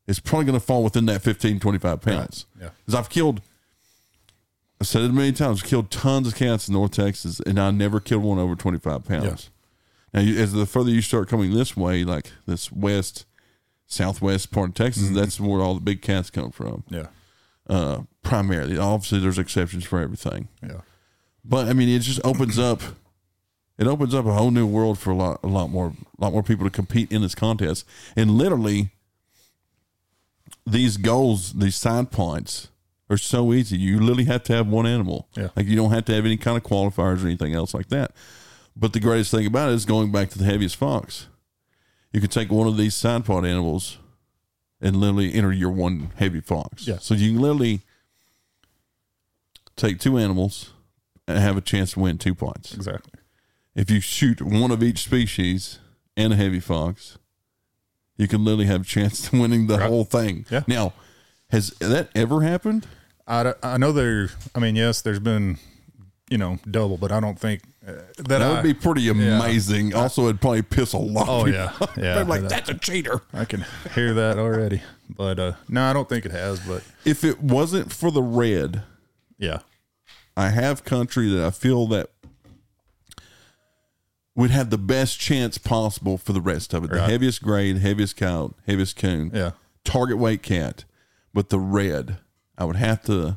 [0.07, 2.47] is probably going to fall within that 15, 25 pounds.
[2.61, 2.71] Yeah.
[2.79, 3.43] Because I've killed,
[4.81, 7.99] I've said it many times, killed tons of cats in North Texas, and I never
[8.01, 9.51] killed one over 25 pounds.
[10.15, 13.27] Now, you, as the further you start coming this way, like this west,
[13.87, 17.07] southwest part of Texas, that's where all the big cats come from, Yeah.
[17.69, 18.77] uh, primarily.
[18.79, 20.49] Obviously, there's exceptions for everything.
[20.63, 20.81] Yeah.
[21.45, 22.83] But I mean, it just opens up.
[23.79, 26.33] It opens up a whole new world for a lot, a lot more, a lot
[26.33, 27.85] more people to compete in this contest.
[28.17, 28.91] And literally,
[30.67, 32.69] these goals, these side points,
[33.09, 33.77] are so easy.
[33.77, 35.29] You literally have to have one animal.
[35.37, 35.49] Yeah.
[35.55, 38.13] Like you don't have to have any kind of qualifiers or anything else like that.
[38.75, 41.27] But the greatest thing about it is going back to the heaviest fox.
[42.13, 43.99] You can take one of these side pot animals
[44.81, 46.87] and literally enter your one heavy fox.
[46.87, 46.99] Yeah.
[46.99, 47.81] So you can literally
[49.77, 50.71] take two animals
[51.29, 52.75] and have a chance to win two points.
[52.75, 53.13] Exactly.
[53.75, 55.79] If you shoot one of each species
[56.17, 57.19] and a heavy fox,
[58.17, 59.89] you can literally have a chance to winning the Right.
[59.89, 60.47] whole thing.
[60.51, 60.63] Yeah.
[60.67, 60.95] Now,
[61.51, 62.87] has that ever happened?
[63.27, 64.31] I, I know there.
[64.55, 65.59] I mean, yes, there's been,
[66.31, 69.95] you know, double, but I don't think uh, that, That I, would be pretty amazing.
[69.95, 71.29] also, it'd probably piss a lot.
[71.29, 72.23] Oh of yeah, yeah.
[72.23, 73.21] Like, that- that's a cheater.
[73.33, 74.83] I can hear that already.
[75.09, 76.59] But uh, no, I don't think it has.
[76.61, 78.83] But If it wasn't for the red,
[79.39, 79.61] yeah,
[80.37, 82.11] I have country that I feel that
[84.35, 86.91] would have the best chance possible for the rest of it.
[86.91, 89.53] The heaviest grade, heaviest cow, heaviest coon, yeah,
[89.85, 90.85] target weight cat.
[91.33, 92.19] But the red,
[92.59, 93.37] I would have to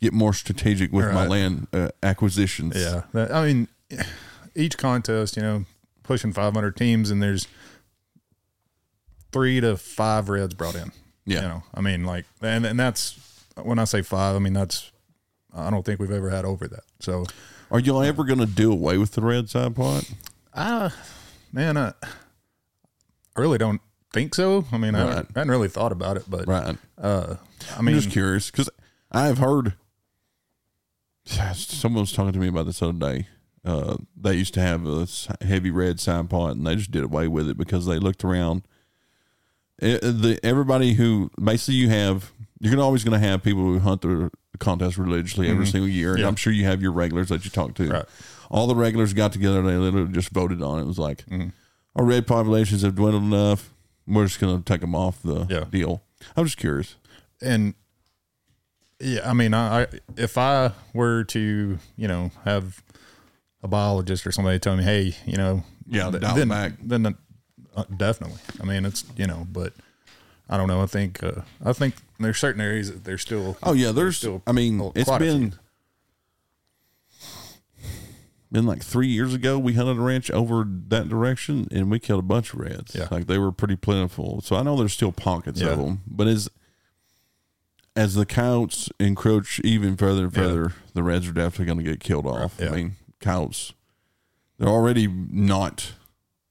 [0.00, 2.74] get more strategic with my land uh, acquisitions.
[2.76, 3.02] yeah.
[3.14, 3.68] I mean,
[4.54, 5.64] each contest, you know,
[6.02, 7.46] pushing 500 teams, and there's
[9.32, 10.92] three to five reds brought in.
[11.26, 11.42] Yeah.
[11.42, 13.18] You know, I mean, like, and and that's
[13.62, 14.90] when I say five, I mean that's.
[15.52, 16.84] I don't think we've ever had over that.
[17.00, 17.26] So,
[17.72, 20.08] Are y'all ever going to do away with the red side pot?
[20.54, 20.90] uh,
[21.52, 23.80] man, I, I really don't
[24.12, 24.64] think so.
[24.70, 25.08] I mean, I, Right.
[25.08, 26.76] haven't, I hadn't really thought about it, but Right.
[26.96, 27.34] uh,
[27.74, 28.70] I I'm mean, just curious because
[29.10, 29.74] I have heard
[31.54, 33.26] someone was talking to me about this other day.
[33.64, 35.06] Uh, they used to have a
[35.44, 38.62] heavy red sign pot, and they just did away with it because they looked around
[39.78, 44.02] it- the everybody who basically you have you're always going to have people who hunt
[44.02, 46.22] the contest religiously every single year, and Mm-hmm.
[46.24, 46.28] Yeah.
[46.28, 47.88] I'm sure you have your regulars that you talk to.
[47.90, 48.04] Right.
[48.50, 49.62] All the regulars got together.
[49.62, 50.82] They literally just voted on it.
[50.82, 51.48] It was like Mm-hmm.
[51.96, 53.72] our red populations have dwindled enough.
[54.06, 55.64] We're just going to take them off the Yeah.
[55.70, 56.02] deal.
[56.36, 56.96] I'm just curious.
[57.42, 57.74] and
[59.00, 59.86] yeah, I mean, I, I
[60.16, 62.82] if I were to, you know, have
[63.62, 66.72] a biologist or somebody tell me, hey, you know, Yeah, th- then, back.
[66.82, 67.14] then
[67.76, 68.40] uh, definitely.
[68.60, 69.72] I mean, it's you know, but
[70.48, 70.82] I don't know.
[70.82, 73.56] I think uh, I think there's certain areas that there's still.
[73.62, 74.16] Oh yeah, there's.
[74.16, 75.54] still I mean, it's been
[78.52, 79.58] been like three years ago.
[79.58, 82.94] We hunted a ranch over that direction, and we killed a bunch of reds.
[82.94, 83.06] Yeah.
[83.10, 84.40] like they were pretty plentiful.
[84.40, 85.68] So I know there's still pockets Yeah.
[85.70, 86.48] of them, but as
[88.00, 90.42] as the coyotes encroach even further and Yeah.
[90.42, 92.56] further, the reds are definitely going to get killed off.
[92.58, 92.70] Yeah.
[92.70, 93.72] I mean, coyotes
[94.58, 95.92] they're already not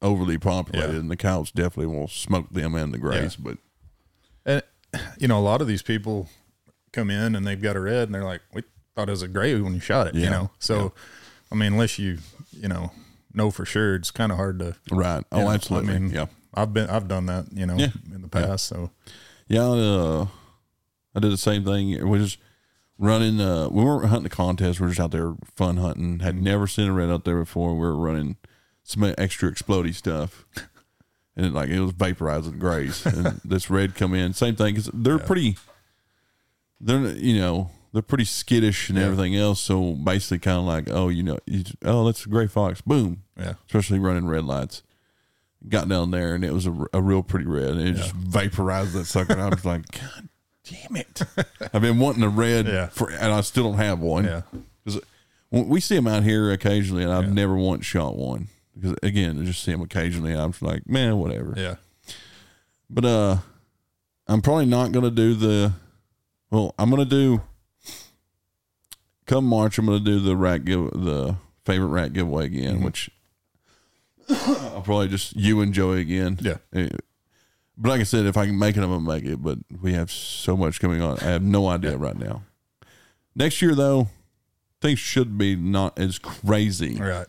[0.02, 1.00] overly populated, Yeah.
[1.00, 3.36] and the coyotes definitely will smoke them and the grays.
[3.36, 3.58] But
[4.46, 4.62] And
[5.18, 6.30] you know, a lot of these people
[6.94, 8.64] come in and they've got a red, and they're like, "We
[8.96, 10.24] thought it was a gray when you shot it." Yeah.
[10.26, 10.94] You know, so
[11.52, 12.20] I mean, unless you
[12.52, 12.92] you know
[13.34, 14.76] know for sure, it's kind of hard to.
[14.92, 16.26] right, oh, know, absolutely, I mean, yeah.
[16.54, 17.92] I've been I've done that, you know, Yeah.
[18.14, 18.66] in the past.
[18.68, 18.90] So
[19.48, 20.28] Yeah, uh,
[21.16, 22.08] I did the same thing.
[22.08, 22.38] We just
[22.98, 23.40] running.
[23.42, 24.80] Uh, we weren't hunting the contest.
[24.80, 26.20] We were just out there fun hunting.
[26.20, 27.74] Had never seen a red out there before.
[27.74, 28.38] We were running
[28.84, 30.46] some extra explodey stuff,
[31.36, 33.06] and it, like it was vaporizing grays.
[33.06, 34.76] and this red come in, same thing.
[34.76, 35.58] Cause they're pretty.
[36.82, 39.06] They're you know they're pretty skittish and Yeah.
[39.06, 39.60] everything else.
[39.60, 42.82] So basically, kind of like oh you know you, oh that's a gray fox.
[42.82, 43.24] Boom.
[43.38, 44.84] yeah, Especially running red lights.
[45.68, 48.94] Got down there and it was a, a real pretty red, and it just vaporized
[48.94, 49.38] that sucker.
[49.38, 50.30] I was like, God
[50.70, 51.22] damn it!
[51.74, 52.88] I've been wanting a red, Yeah.
[52.88, 54.26] for, and I still don't have one.
[54.26, 54.42] yeah,
[54.86, 55.00] 'Cause
[55.50, 58.48] when we see them out here occasionally, and I've never once shot one.
[58.76, 61.54] Because again, I just see them occasionally, I'm just like, man, whatever.
[61.58, 61.76] yeah,
[62.90, 63.38] But uh,
[64.28, 65.74] I'm probably not gonna do the.
[66.52, 67.42] Well, I'm gonna do.
[69.26, 72.86] Come March, I'm gonna do the rat give the favorite rat giveaway again, Mm-hmm.
[72.86, 73.10] which
[74.30, 76.38] I'll probably just you and Joey again.
[76.42, 76.58] Yeah.
[76.74, 76.90] Eh,
[77.82, 79.42] But like I said, if I can make it, I'm gonna make it.
[79.42, 81.18] But we have so much coming on.
[81.20, 82.44] I have no idea right now.
[83.36, 84.10] Next year, though,
[84.82, 86.98] things should be not as crazy.
[86.98, 87.28] right,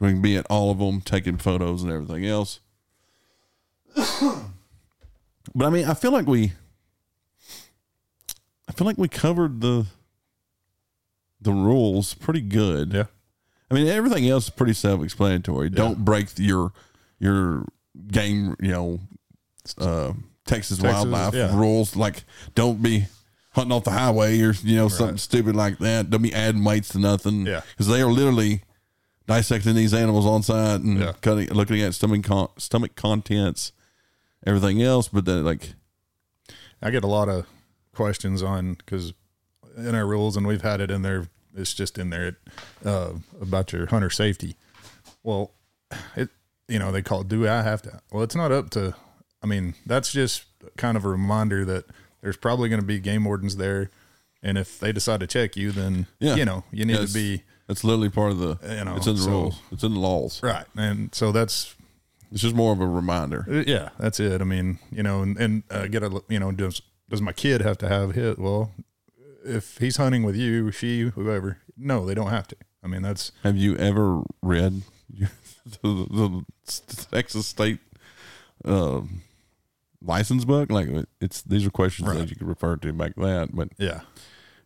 [0.00, 2.60] We can be at all of them, taking photos and everything else.
[3.94, 6.52] but I mean, I feel like we,
[8.66, 9.86] I feel like we covered the
[11.38, 12.94] the rules pretty good.
[12.94, 13.04] yeah,
[13.70, 15.68] I mean, everything else is pretty self-explanatory.
[15.68, 16.72] Don't break your
[17.18, 17.66] your
[18.08, 19.00] game, you know,
[19.78, 20.12] uh,
[20.46, 21.56] Texas, wildlife yeah.
[21.56, 21.96] rules.
[21.96, 23.06] Like, don't be
[23.52, 26.10] hunting off the highway or you know something stupid like that.
[26.10, 27.46] Don't be adding weights to nothing.
[27.46, 27.60] Yeah.
[27.70, 28.62] because they are literally
[29.26, 31.12] dissecting these animals on site and Yeah.
[31.20, 33.72] cutting, looking at stomach con- stomach contents,
[34.46, 35.08] everything else.
[35.08, 35.74] But then, like,
[36.82, 37.46] I get a lot of
[37.94, 39.12] questions on because
[39.76, 41.28] in our rules, and we've had it in there.
[41.54, 42.38] It's just in there
[42.84, 44.56] uh, about your hunter safety.
[45.22, 45.52] Well,
[46.16, 46.30] it
[46.66, 47.28] you know they call it.
[47.28, 48.00] Do I have to?
[48.10, 48.94] Well, it's not up to.
[49.42, 50.44] I mean, that's just
[50.76, 51.84] kind of a reminder that
[52.20, 53.90] there's probably going to be game wardens there,
[54.42, 56.36] and if they decide to check you, then Yeah.
[56.36, 57.12] you know you need Yes.
[57.12, 58.58] to be it's literally part of the.
[58.78, 59.60] You know, it's in the so- rules.
[59.70, 60.42] It's in the laws.
[60.42, 61.74] right, and so that's
[62.30, 63.44] It's just more of a reminder.
[63.48, 64.40] Uh, Yeah, that's it.
[64.40, 67.60] I mean, you know, and, and uh, get a you know, does does my kid
[67.62, 68.38] have to have hit?
[68.38, 68.72] Well,
[69.44, 72.56] if he's hunting with you, she, whoever, no, they don't have to.
[72.84, 74.82] I mean, that's Have you ever read
[75.82, 76.44] the, the
[77.10, 77.78] Texas state
[78.64, 79.02] uh,
[80.04, 80.70] license book?
[80.70, 80.88] Like
[81.20, 82.18] it's these are questions Right.
[82.18, 84.00] that you could refer to back that, but yeah,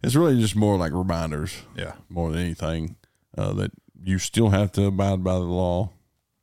[0.03, 2.96] it's really just more like reminders yeah, more than anything
[3.37, 3.70] uh, that
[4.03, 5.90] you still have to abide by the law.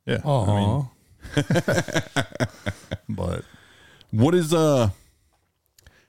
[0.06, 0.22] yeah.
[0.24, 0.46] Aw.
[0.46, 0.88] I mean,
[3.10, 3.44] but
[4.12, 4.90] What is uh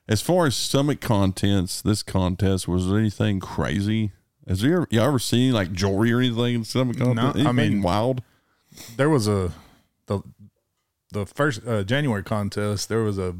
[0.07, 4.11] as far as stomach contents, this contest was there anything crazy?
[4.47, 7.47] Has you ever, you ever seen like jewelry or anything in stomach No, contents?
[7.47, 8.21] I mean- wild.
[8.97, 9.51] there was a
[10.07, 10.19] the
[11.15, 12.89] the first uh, January contest.
[12.89, 13.35] There was a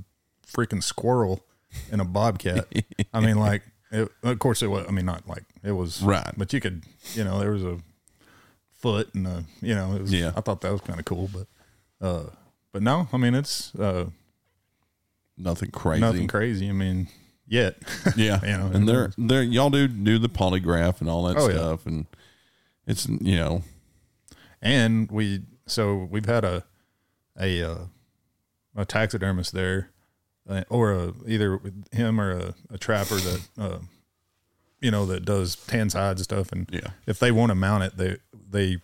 [0.48, 1.44] freaking squirrel
[1.92, 2.66] and a bobcat.
[3.14, 3.62] I mean, like,
[3.92, 4.86] it, of course it was.
[4.88, 6.34] I mean, not like it was Right.
[6.38, 6.84] but you could,
[7.14, 7.78] you know, there was a
[8.80, 10.32] foot and a, you know, it was, Yeah.
[10.36, 11.48] I thought that was kind of cool, but,
[12.06, 12.24] uh,
[12.72, 14.06] but no, I mean, it's, uh,
[15.38, 16.02] Nothing crazy.
[16.02, 16.70] nothing crazy.
[16.70, 17.08] I mean,
[17.48, 17.76] yet,
[18.16, 21.48] Yeah, You know, and they're they're y'all do do the polygraph and all that Oh,
[21.50, 21.56] yeah.
[21.56, 22.06] stuff, and
[22.88, 23.62] it's you know
[24.62, 26.64] and we, so we've had a,
[27.40, 27.78] a, uh,
[28.76, 29.90] a taxidermist there,
[30.50, 33.80] uh, or a, either with him or a, a trapper that, uh,
[34.82, 36.52] you know, that does tan sides and stuff.
[36.52, 36.92] And Yeah.
[37.08, 38.18] if they want to mount it, they,
[38.50, 38.78] they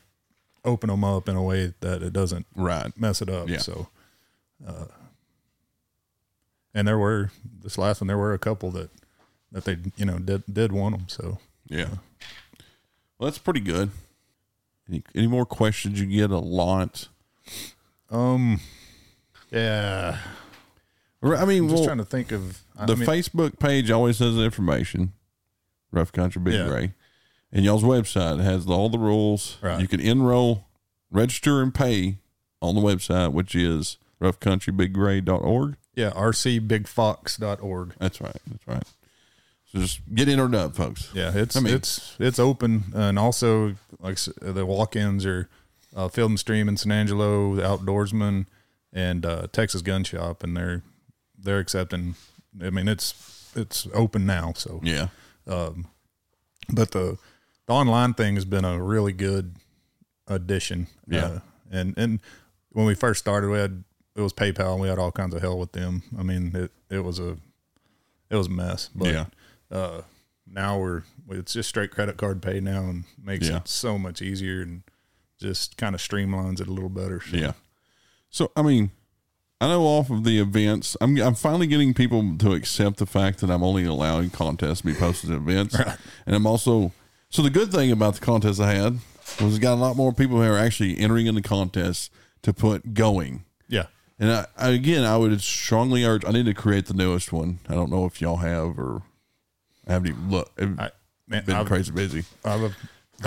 [0.63, 2.91] open them up in a way that it doesn't right.
[2.99, 3.49] mess it up.
[3.49, 3.57] Yeah.
[3.59, 3.87] So,
[4.65, 4.85] uh,
[6.73, 7.31] and there were
[7.63, 8.07] this last one.
[8.07, 8.89] There were a couple that
[9.51, 11.09] that they you know did did want them.
[11.09, 11.89] So Yeah.
[13.19, 13.91] Well, that's pretty good.
[14.87, 15.99] Any, any more questions?
[15.99, 17.09] You get a lot.
[18.11, 18.59] Um,
[19.51, 20.17] yeah.
[21.23, 24.19] I mean, I'm just well, trying to think of I the mean, Facebook page always
[24.19, 25.13] has information.
[25.91, 26.67] Rough Country Big Yeah.
[26.67, 26.93] Gray,
[27.51, 29.57] and y'all's website has all the rules.
[29.61, 29.79] Right.
[29.81, 30.65] You can enroll,
[31.11, 32.17] register, and pay
[32.61, 35.75] on the website, which is roughcountrybiggray.org.
[35.95, 37.93] yeah rcbigfox.org.
[37.99, 38.35] That's right.
[38.49, 38.83] That's right.
[39.71, 41.09] So just get entered up, folks.
[41.13, 45.49] Yeah, it's I mean- it's it's open, and also like the walk-ins are
[45.95, 48.45] uh, Field and Stream in San Angelo, the Outdoorsman,
[48.93, 50.83] and uh, Texas Gun Shop, and they're
[51.37, 52.15] they're accepting.
[52.61, 55.07] I mean, it's it's open now, so Yeah.
[55.45, 57.17] but the
[57.67, 59.55] the online thing has been a really good
[60.27, 60.87] addition.
[61.07, 61.25] Yeah.
[61.25, 61.39] Uh,
[61.71, 62.19] and and
[62.71, 63.83] when we first started, we had
[64.15, 66.03] it was PayPal, and we had all kinds of hell with them.
[66.17, 67.37] I mean, it it was a
[68.29, 68.89] it was a mess.
[68.93, 69.25] But Yeah.
[69.71, 70.01] uh,
[70.47, 73.57] now we're it's just straight credit card pay now, and makes Yeah.
[73.57, 74.83] it so much easier and
[75.41, 77.21] just kind of streamlines it a little better.
[77.21, 77.53] So, Yeah.
[78.29, 78.91] So I mean,
[79.59, 83.41] I know off of the events, I'm I'm finally getting people to accept the fact
[83.41, 85.75] that I'm only allowing contests to be posted at events,
[86.25, 86.93] and I'm also
[87.29, 88.99] so the good thing about the contest I had
[89.39, 92.53] was it got a lot more people who are actually entering in the contest to
[92.53, 93.45] put going.
[93.69, 93.85] yeah,
[94.19, 96.25] And I, I, again, I would strongly urge.
[96.25, 97.59] I need to create the newest one.
[97.69, 99.03] I don't know if y'all have or
[99.87, 100.59] I haven't even looked.
[100.59, 100.91] I've I
[101.27, 102.75] man, been I've, crazy busy I've,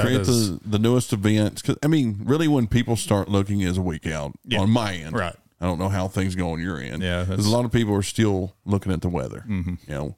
[0.02, 3.76] create is- the the newest events because I mean, really, when people start looking is
[3.78, 4.60] a week out Yeah.
[4.60, 5.34] on my end, Right.
[5.60, 7.02] I don't know how things go on your end.
[7.02, 9.74] Yeah, because a lot of people are still looking at the weather, mm-hmm.
[9.86, 10.16] you know,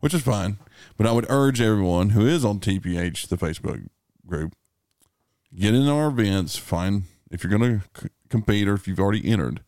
[0.00, 0.56] which is fine.
[0.96, 3.86] But I would urge everyone who is on TPH, the Facebook
[4.26, 4.54] group,
[5.54, 6.56] get in our events.
[6.56, 9.60] Find if you're going to c- compete or if you've already entered,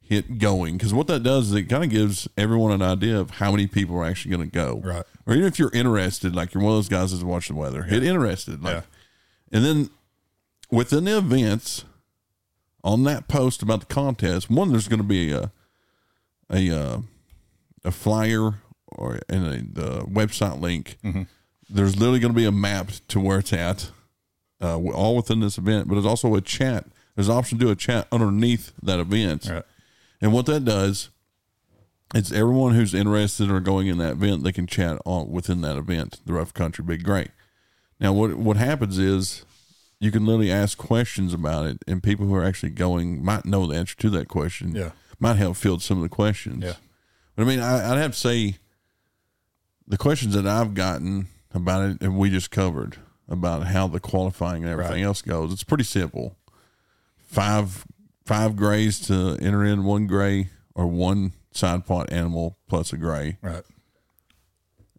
[0.00, 3.30] hit going because what that does is it kind of gives everyone an idea of
[3.30, 5.04] how many people are actually going to go, Right.
[5.26, 7.82] Or even if you're interested, like you're one of those guys that's watching the weather,
[7.84, 8.74] hit interested, like.
[8.74, 8.82] Yeah.
[9.52, 9.90] And then
[10.70, 11.84] within the events,
[12.84, 15.50] on that post about the contest, one there's going to be a
[16.50, 17.00] a uh,
[17.84, 18.54] a flyer
[18.88, 20.98] or and a the website link.
[21.68, 23.90] There's literally going to be a map to where it's at,
[24.62, 25.88] uh, all within this event.
[25.88, 26.86] But there's also a chat.
[27.16, 29.64] There's an option to do a chat underneath that event, Right.
[30.20, 31.10] and what that does.
[32.14, 34.44] It's everyone who's interested or going in that event.
[34.44, 36.20] They can chat on within that event.
[36.24, 37.28] The Rough Country Big Gray.
[38.00, 39.44] Now, what what happens is
[40.00, 43.66] you can literally ask questions about it, and people who are actually going might know
[43.66, 44.74] the answer to that question.
[44.74, 44.90] Yeah.
[45.18, 46.62] might help field some of the questions.
[46.64, 46.74] Yeah.
[47.34, 48.56] but I mean, I, I'd have to say
[49.88, 54.62] the questions that I've gotten about it, and we just covered about how the qualifying
[54.64, 55.02] and everything Right.
[55.02, 55.52] else goes.
[55.52, 56.36] It's pretty simple.
[57.24, 57.86] Five
[58.24, 63.38] five grays to enter in one gray or one side pot animal plus a gray,
[63.40, 63.62] right.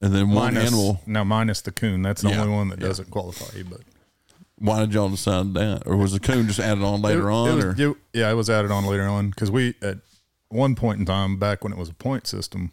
[0.01, 1.01] And then one Minus, animal.
[1.05, 2.01] no, minus the coon.
[2.01, 2.87] That's the Yeah, only one that yeah.
[2.87, 3.63] doesn't qualify.
[3.63, 3.81] But
[4.59, 7.49] Why did y'all decide that, or was the coon just added on later It- on?
[7.49, 9.99] it was- or it- yeah, it was added on later on because we at
[10.49, 12.71] one point in time back when it was a point system,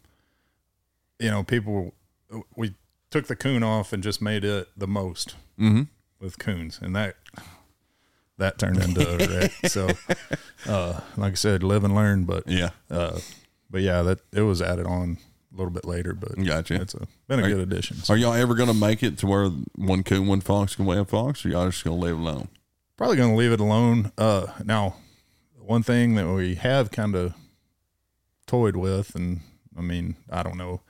[1.19, 1.95] you know, people
[2.57, 2.75] we
[3.11, 5.89] took the coon off and just made it the most Mhm.
[6.21, 7.17] with coons, and that
[8.39, 9.53] that turned into a wreck.
[9.71, 9.89] So,
[10.67, 12.25] uh, like I said, live and learn.
[12.25, 13.21] But yeah, uh,
[13.71, 15.19] but yeah, that it was added on
[15.55, 16.13] a little bit later.
[16.15, 16.75] But Gotcha.
[16.75, 17.99] it's a been a good addition.
[17.99, 20.85] So Are y'all ever going to make it to where one coon, one fox can
[20.85, 22.49] weigh a fox, or y'all just going to leave it alone?
[22.97, 24.13] probably going to leave it alone.
[24.17, 24.95] Uh, now,
[25.59, 27.35] one thing that we have kind of
[28.47, 29.41] toyed with, and
[29.77, 30.81] I mean, I don't know,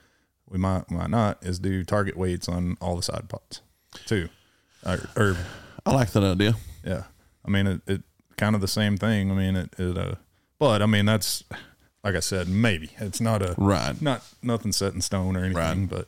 [0.47, 3.61] we might might not, is do target weights on all the side pots
[4.05, 4.29] too,
[4.85, 5.37] or, or
[5.85, 6.55] I like that idea.
[6.83, 7.03] yeah.
[7.43, 8.01] I mean, it, it
[8.37, 9.31] kind of the same thing.
[9.31, 10.15] I mean, it, it uh,
[10.59, 11.43] but I mean, that's
[12.05, 14.01] like I said, maybe it's not a Right.
[14.01, 16.07] not nothing set in stone or anything, but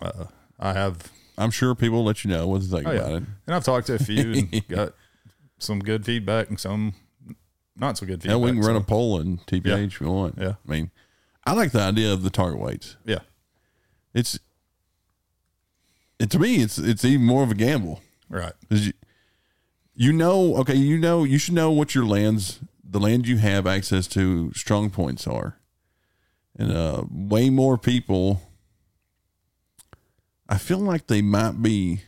[0.00, 0.24] uh,
[0.58, 3.16] I have I'm sure people will let you know what they think Oh, about yeah.
[3.18, 3.22] it.
[3.46, 4.94] And I've talked to a few and got
[5.58, 6.94] some good feedback and some
[7.76, 8.44] not so good Yeah, feedback.
[8.54, 9.76] we can run a poll in TPH Yeah.
[9.76, 10.38] if you want.
[10.38, 10.54] Yeah.
[10.66, 10.90] I mean,
[11.44, 12.96] I like the idea of the target weights.
[13.04, 13.18] yeah,
[14.14, 14.38] It's
[16.18, 18.00] it, to me, it's it's even more of a gamble.
[18.30, 18.54] right.
[18.70, 18.92] you,
[19.94, 23.66] you know, okay, you know, you should know what your lands, the land you have
[23.66, 25.58] access to, strong points are,
[26.58, 28.40] and uh, way more people.
[30.48, 32.02] I feel like they might be.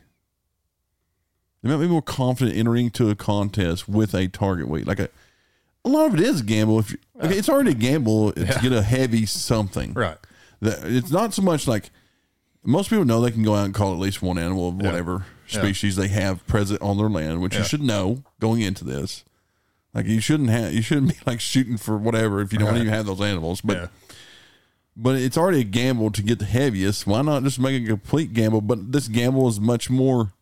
[1.63, 4.87] They might be more confident entering to a contest with a target weight.
[4.87, 5.09] Like a,
[5.85, 6.79] a lot of it is a gamble.
[6.79, 8.61] If you, okay, it's already a gamble to Yeah.
[8.61, 9.93] get a heavy something.
[9.93, 10.19] Right.
[10.61, 11.91] That it's not so much like
[12.63, 14.87] most people know they can go out and call at least one animal of Yeah.
[14.87, 15.61] whatever Yeah.
[15.61, 19.25] species they have present on their land, which you should know going into this.
[19.95, 22.81] Like you shouldn't have you shouldn't be like shooting for whatever if you don't Right.
[22.83, 23.61] even have those animals.
[23.61, 23.87] But yeah.
[24.97, 27.07] but it's already a gamble to get the heaviest.
[27.07, 28.61] Why not just make a complete gamble?
[28.61, 30.33] But this gamble is much more,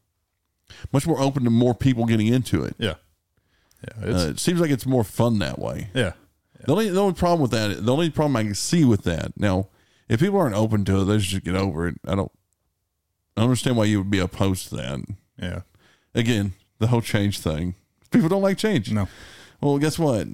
[0.93, 2.75] much more open to more people getting into it.
[2.79, 2.95] Yeah.
[4.03, 4.07] Yeah.
[4.15, 5.91] Uh, it seems like it's more fun that way.
[5.95, 6.13] yeah.
[6.65, 9.39] The only the only problem with that, the only problem I can see with that
[9.39, 9.69] now,
[10.09, 11.95] if people aren't open to it, they should just get over it.
[12.05, 12.33] I don't,
[13.37, 15.01] I don't understand why you would be opposed to that.
[15.41, 15.61] Yeah.
[16.15, 17.75] Again, the whole change thing.
[18.11, 18.91] People don't like change.
[18.91, 19.07] No.
[19.61, 20.27] Well, guess what?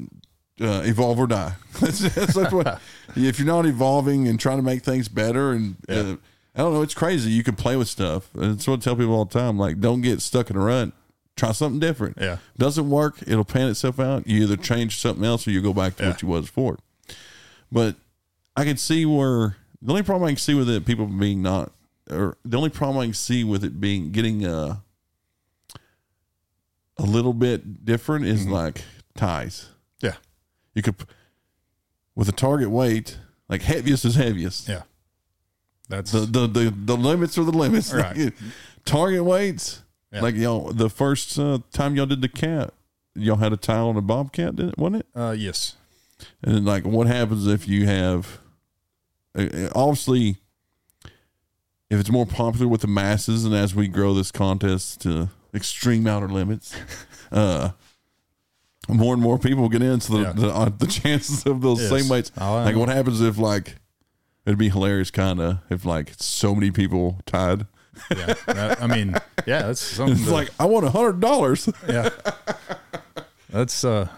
[0.60, 1.54] Uh, evolve or die.
[1.80, 2.80] that's, that's, that's what.
[3.14, 5.96] If you're not evolving and trying to make things better, and Yeah.
[5.96, 6.16] uh,
[6.54, 7.30] I don't know, it's crazy.
[7.30, 8.30] You can play with stuff.
[8.34, 9.58] And it's what I tell people all the time.
[9.58, 10.92] Like, don't get stuck in a rut.
[11.36, 12.16] Try something different.
[12.20, 12.38] Yeah.
[12.58, 14.26] Doesn't work, it'll pan itself out.
[14.26, 16.08] You either change something else or you go back to Yeah.
[16.10, 16.78] what you was for.
[17.70, 17.96] But
[18.56, 21.72] I can see where the only problem I can see with it, people being not,
[22.10, 24.76] or the only problem I can see with it being getting uh,
[26.98, 28.84] a little bit different is like
[29.16, 29.68] ties.
[30.00, 30.14] Yeah.
[30.74, 30.96] You could,
[32.14, 34.68] with a target weight, like heaviest is heaviest.
[34.68, 34.82] Yeah.
[35.88, 37.92] That's The, the the the limits are the limits.
[37.94, 38.32] Right.
[38.84, 39.82] Target weights,
[40.12, 40.20] Yeah.
[40.22, 42.72] like y'all, the first uh, time y'all did the cat,
[43.14, 44.78] y'all had a tie on a bobcat, didn't it?
[44.78, 45.06] Wasn't it?
[45.14, 45.76] uh yes.
[46.42, 48.38] And then, like, what happens if you have,
[49.36, 50.36] uh, uh, obviously,
[51.90, 56.06] if it's more popular with the masses, and as we grow this contest to extreme
[56.06, 56.74] outer limits,
[57.32, 57.70] uh,
[58.88, 60.00] more and more people get in.
[60.00, 60.32] So the Yeah.
[60.32, 61.90] the, uh, the chances of those Yes.
[61.90, 63.76] same weights, Oh, I like, what happens if like
[64.46, 67.66] it'd be hilarious, kind of, if like so many people tied.
[68.10, 68.34] Yeah.
[68.46, 69.14] That- I mean,
[69.46, 71.68] yeah, that's something It's to- like I want a hundred dollars.
[71.88, 72.08] yeah.
[73.50, 74.08] That's uh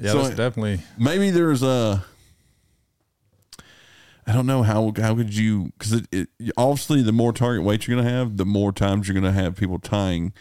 [0.00, 2.04] yeah, So that's I- definitely maybe there's a
[4.26, 7.86] I don't know how how could you because it, it obviously the more target weight
[7.86, 10.32] you're gonna have, the more times you're gonna have people tying.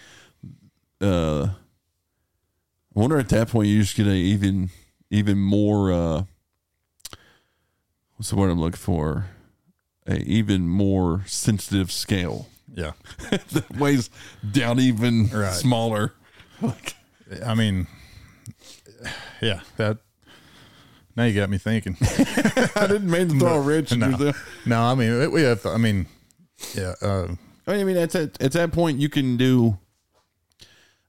[1.01, 1.49] Uh,
[2.95, 4.69] I wonder at that point you just get a even
[5.09, 5.91] even more.
[5.91, 6.23] Uh,
[8.15, 9.27] what's the word I'm looking for?
[10.07, 12.93] A even more sensitive scale yeah.
[13.29, 14.09] that weighs
[14.51, 15.53] down even Right.
[15.53, 16.13] smaller.
[16.61, 16.95] Like,
[17.45, 17.87] I mean
[19.41, 19.99] yeah, that
[21.15, 21.95] now you got me thinking.
[22.01, 24.33] I didn't mean to throw a wrench No.
[24.65, 26.07] no, I mean we have I mean
[26.75, 27.27] yeah, uh
[27.69, 29.77] I mean, at that at that point, you can do.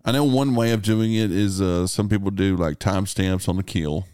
[0.04, 3.56] I know one way of doing it is uh, some people do like timestamps on
[3.56, 4.06] the kill,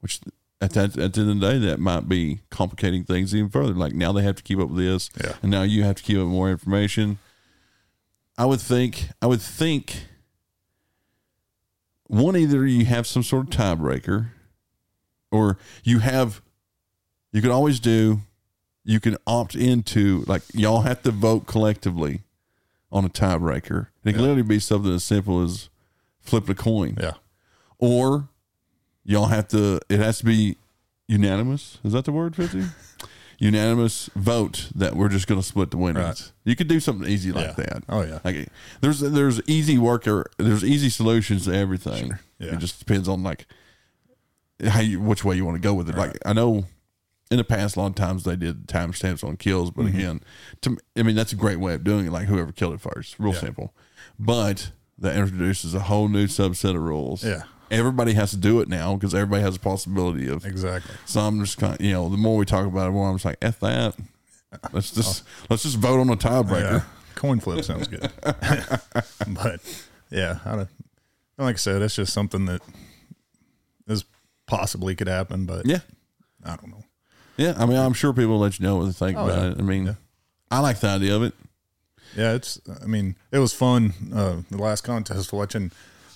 [0.00, 0.20] which
[0.60, 3.72] at that at the end of the day that might be complicating things even further.
[3.72, 5.34] Like now they have to keep up with this, Yeah.
[5.42, 7.18] and now you have to keep up with more information.
[8.38, 9.08] I would think.
[9.20, 10.06] I would think.
[12.06, 14.30] One either you have some sort of tiebreaker,
[15.30, 16.40] or you have.
[17.32, 18.20] You could always do
[18.84, 22.22] you can opt into like y'all have to vote collectively
[22.92, 23.88] on a tiebreaker.
[24.04, 24.20] It can Yeah.
[24.20, 25.68] literally be something as simple as
[26.20, 27.12] flipping a coin, yeah.
[27.78, 28.28] or
[29.04, 29.80] y'all have to.
[29.88, 30.56] It has to be
[31.08, 31.78] unanimous.
[31.84, 32.64] Is that the word, Fifty?
[33.38, 36.04] unanimous vote that we're just going to split the winnings.
[36.04, 36.32] Right.
[36.44, 37.64] You could do something easy like Yeah.
[37.64, 37.84] that.
[37.88, 38.18] Oh yeah.
[38.22, 38.48] Like
[38.82, 42.08] there's there's easy worker there's easy solutions to everything.
[42.08, 42.20] Sure.
[42.38, 42.52] Yeah.
[42.54, 43.46] It just depends on like
[44.68, 45.96] how you which way you want to go with it.
[45.96, 46.66] Like I know
[47.30, 49.82] in the past a lot of times they did timestamps on kills, Mm-hmm.
[49.82, 50.20] but again,
[50.62, 52.12] to I mean that's a great way of doing it.
[52.12, 53.40] Like whoever killed it first, real Yeah.
[53.40, 53.74] simple.
[54.18, 57.24] But that introduces a whole new subset of rules.
[57.24, 57.42] Yeah.
[57.70, 60.94] Everybody has to do it now because everybody has a possibility of Exactly.
[61.06, 63.08] so I'm just kind of, you know, the more we talk about it, the more
[63.08, 63.94] I'm just like, F that.
[64.72, 66.60] Let's just let's just vote on a tiebreaker.
[66.72, 66.80] Yeah.
[67.14, 68.10] Coin flip sounds good.
[69.28, 69.60] but
[70.10, 70.68] yeah, I don't,
[71.38, 72.60] like I said, it's just something that
[73.86, 74.04] is
[74.46, 75.80] possibly could happen, but Yeah.
[76.44, 76.82] I don't know.
[77.36, 77.54] Yeah.
[77.58, 79.50] I mean, I'm sure people will let you know what they think Oh, about yeah.
[79.52, 79.58] it.
[79.58, 79.94] I mean, Yeah.
[80.50, 81.34] I like the idea of it.
[82.16, 82.60] Yeah, it's.
[82.82, 83.94] I mean, it was fun.
[84.12, 85.70] Uh, the last contest, watching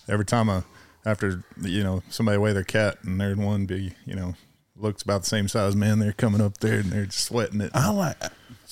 [0.09, 0.65] every time I,
[1.07, 4.35] after you know somebody weigh their cat and there's one be you know
[4.77, 7.71] looks about the same size man, they're coming up there and they're just sweating it.
[7.75, 8.17] I like,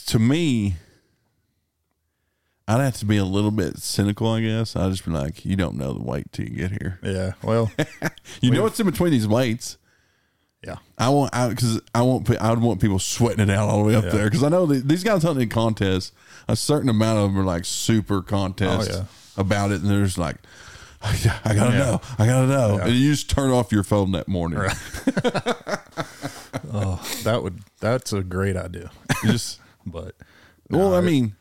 [0.07, 0.75] to me,
[2.67, 4.75] I'd have to be a little bit cynical, I guess.
[4.75, 6.99] I'd just be like, you don't know the weight till you get here.
[7.03, 7.33] Yeah.
[7.43, 7.71] Well.
[8.41, 9.77] You know what's in between these weights.
[10.65, 10.77] Yeah.
[10.99, 13.95] I want because I want I would want people sweating it out all the way
[13.95, 14.11] up Yeah.
[14.11, 16.13] there because I know that these guys hunting in contests.
[16.49, 19.05] A certain amount of them are like super contests Oh, yeah.
[19.37, 20.37] about it, and there's like,
[21.03, 21.79] oh, I gotta Yeah.
[21.79, 24.59] know, I gotta know, and you just turn off your phone that morning.
[24.59, 24.77] Right.
[26.73, 27.61] oh, that would.
[27.81, 28.91] That's a great idea.
[29.23, 30.15] You just But
[30.71, 31.35] well, no, I it- mean,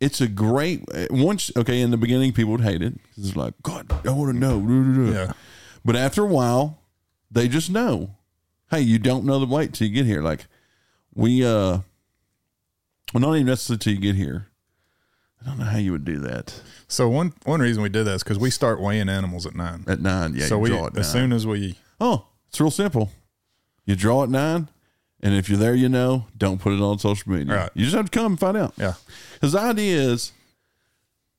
[0.00, 1.50] it's a great eh, once.
[1.56, 2.94] Okay, in the beginning, people would hate it.
[3.16, 5.12] It's like God, I want to know.
[5.12, 5.32] Yeah.
[5.84, 6.78] But after a while,
[7.30, 8.10] they just know.
[8.70, 10.22] Hey, you don't know the weight till you get here.
[10.22, 10.46] Like
[11.14, 11.78] we, uh,
[13.14, 14.48] well, not even necessarily till you get here.
[15.40, 18.14] I don't know how you would do that So one one reason we did that
[18.14, 19.84] is because we start weighing animals at nine.
[19.86, 20.34] at nine.
[20.34, 23.12] Yeah, so you we as soon as we oh, it's real simple.
[23.84, 24.68] You draw at nine,
[25.22, 27.54] And if you're there, you know, don't put it on social media.
[27.54, 27.70] Right.
[27.74, 28.74] You just have to come and find out.
[28.76, 28.94] Yeah.
[29.34, 30.32] Because the idea is,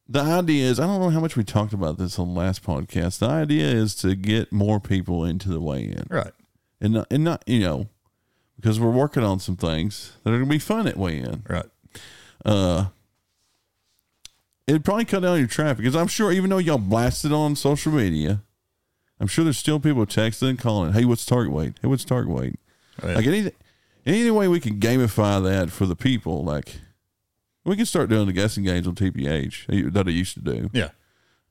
[0.09, 2.63] the idea is, I don't know how much we talked about this on the last
[2.63, 3.19] podcast.
[3.19, 6.05] The idea is to get more people into the weigh in.
[6.09, 6.31] Right.
[6.79, 7.87] And not, and not, you know,
[8.55, 11.43] because we're working on some things that are going to be fun at weigh in.
[11.47, 11.65] Right.
[12.45, 12.85] Uh,
[14.67, 17.91] it'd probably cut down your traffic because I'm sure even though y'all blasted on social
[17.91, 18.41] media,
[19.19, 20.93] I'm sure there's still people texting and calling.
[20.93, 21.73] Hey, what's target weight?
[21.81, 22.59] Hey, what's target weight?
[23.01, 23.15] Right.
[23.15, 23.51] Like any
[24.05, 26.79] any way we can gamify that for the people, like
[27.67, 30.69] we can start doing the guessing games on TPH that I used to do.
[30.73, 30.89] yeah.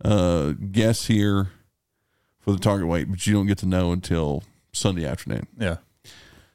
[0.04, 1.48] Uh, guess here
[2.40, 4.42] for the target weight, but you don't get to know until
[4.72, 5.46] Sunday afternoon.
[5.58, 5.76] Yeah.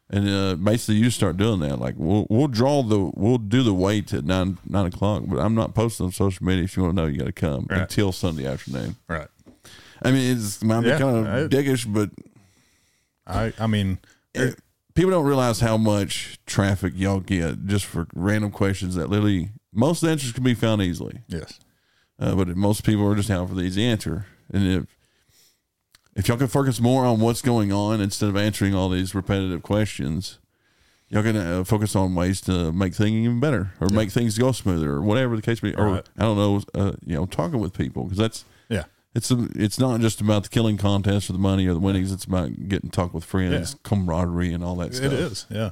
[0.09, 1.79] And uh, basically, you start doing that.
[1.79, 5.55] Like we'll we'll draw the we'll do the weight at nine nine o'clock, but I'm
[5.55, 6.65] not posting on social media.
[6.65, 7.81] If you want to know, you got to come Right.
[7.81, 8.97] until Sunday afternoon.
[9.07, 9.27] Right.
[10.03, 12.09] I mean, it's might be Yeah, kind of dickish, but
[13.25, 13.99] I I mean
[14.33, 14.59] it-
[14.93, 20.03] people don't realize how much traffic y'all get just for random questions that literally most
[20.03, 21.19] answers can be found easily.
[21.27, 21.59] yes.
[22.19, 24.27] Uh, but most people are just out for the easy answer.
[24.53, 24.85] And if
[26.15, 29.63] if y'all can focus more on what's going on instead of answering all these repetitive
[29.63, 30.37] questions,
[31.07, 34.51] y'all can uh, focus on ways to make things even better or make things go
[34.51, 35.75] smoother or whatever the case may be.
[35.77, 36.09] Or Right.
[36.17, 38.50] I don't know, uh, you know, talking with people because that's Yeah.
[39.13, 42.11] It's a, it's not just about the killing contest or the money or the winnings.
[42.11, 43.79] It's about getting to talk with friends, Yeah.
[43.83, 45.11] camaraderie, and all that stuff.
[45.11, 45.71] It is, yeah.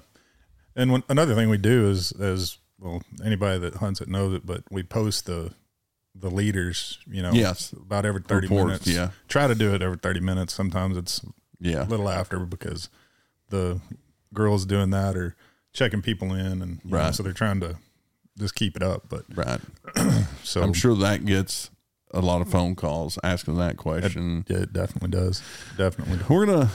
[0.76, 4.46] And when, another thing we do is, as well, anybody that hunts it knows it,
[4.46, 5.54] but we post the
[6.16, 7.72] the leaders, you know, Yes.
[7.72, 8.88] about every thirty Reports, minutes.
[8.88, 9.10] yeah.
[9.30, 10.54] try to do it every thirty minutes.
[10.54, 11.22] Sometimes it's
[11.60, 12.90] Yeah, a little after because
[13.50, 13.80] the
[14.34, 15.36] girls doing that or
[15.72, 17.16] checking people in, and you know, Right.
[17.16, 17.78] so they're trying to
[18.38, 19.04] just keep it up.
[19.08, 19.62] But right.
[20.44, 21.70] so I'm sure that gets
[22.12, 24.46] a lot of phone calls asking that question.
[24.48, 25.42] yeah, it definitely does,
[25.78, 26.20] definitely.
[26.30, 26.70] we're gonna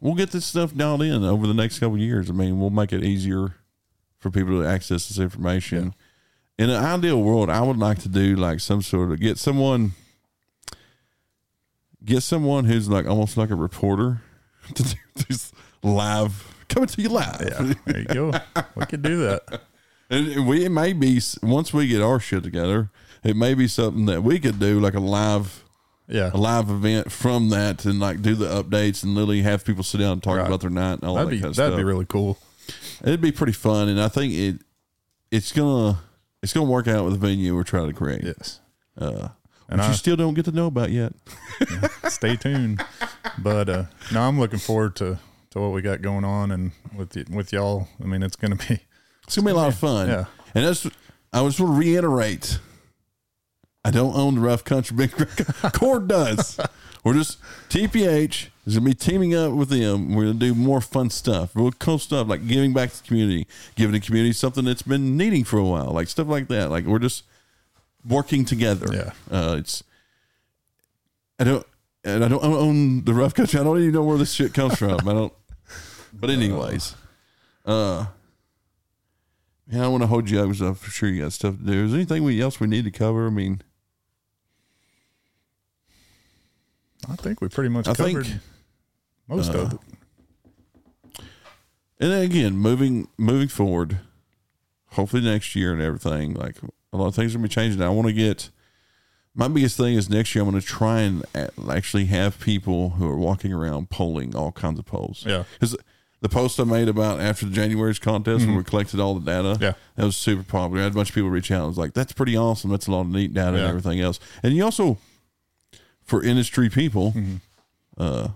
[0.00, 2.30] we'll get this stuff dialed in over the next couple of years.
[2.30, 3.54] I mean, we'll make it easier
[4.18, 5.94] for people to access this information.
[6.58, 9.92] In an ideal world, I would like to do like some sort of get someone
[12.04, 14.22] get someone who's like almost like a reporter
[14.74, 14.96] to do
[15.28, 17.40] this live coming to you live.
[17.40, 18.32] Yeah, there you go.
[18.74, 19.62] we could do that.
[20.12, 22.90] And we it may be once we get our shit together,
[23.24, 25.64] it may be something that we could do like a live
[26.08, 29.82] Yeah, a live event from that and like do the updates and literally have people
[29.84, 30.46] sit down and talk Right.
[30.46, 31.78] about their night and all that'd that be kind of that'd stuff.
[31.78, 32.38] be really cool.
[33.02, 34.60] It'd be pretty fun, and I think it
[35.30, 35.98] it's gonna
[36.42, 38.22] it's gonna work out with the venue we're trying to create.
[38.24, 38.60] Yes.
[38.98, 39.28] Uh,
[39.68, 41.12] And which I- you still don't get to know about yet.
[42.08, 42.82] stay tuned.
[43.38, 45.18] But uh no, I'm looking forward to
[45.50, 47.88] to what we got going on and with y- with y'all.
[48.02, 48.80] I mean, it's gonna be
[49.26, 50.08] It's gonna be a lot of fun.
[50.08, 50.24] Yeah.
[50.54, 50.86] and that's
[51.32, 52.58] I just want to reiterate.
[53.84, 55.12] I don't own the rough country big
[55.72, 56.60] Cord does.
[57.02, 57.38] We're just
[57.70, 60.14] TPH is gonna be teaming up with them.
[60.14, 63.46] We're gonna do more fun stuff, real cool stuff like giving back to the community,
[63.76, 66.70] giving the community something that's been needing for a while, like stuff like that.
[66.70, 67.24] Like we're just
[68.06, 68.86] working together.
[68.92, 69.12] Yeah.
[69.30, 69.82] uh, it's
[71.38, 71.66] I don't
[72.04, 73.58] and I don't own the rough country.
[73.58, 75.08] I don't even know where this shit comes from.
[75.08, 75.32] I don't.
[76.12, 76.96] But anyways,
[77.64, 78.06] uh,
[79.70, 81.84] yeah, I want to hold you up because I'm sure you got stuff to do.
[81.84, 83.26] Is there anything we, else we need to cover?
[83.26, 83.62] I mean,
[87.10, 88.40] I think we pretty much I covered think,
[89.28, 89.78] most uh, of it.
[91.98, 93.98] and then again, moving moving forward,
[94.92, 96.34] hopefully next year and everything.
[96.34, 96.56] Like
[96.92, 97.82] a lot of things are gonna be changing.
[97.82, 98.50] I want to get.
[99.32, 101.24] My biggest thing is next year I'm going to try and
[101.70, 105.22] actually have people who are walking around polling all kinds of polls.
[105.24, 105.44] Yeah.
[105.54, 105.76] because
[106.20, 109.50] the post I made about after the January's contest when we collected all the data,
[109.54, 109.62] Mm-hmm.
[109.62, 109.72] Yeah.
[109.94, 110.80] that was super popular.
[110.80, 111.58] I had a bunch of people reach out.
[111.60, 112.70] and was like, "That's pretty awesome.
[112.70, 114.98] That's a lot of neat data and everything else." And you also,
[116.10, 117.36] for industry people, Mm-hmm.
[117.96, 118.28] uh,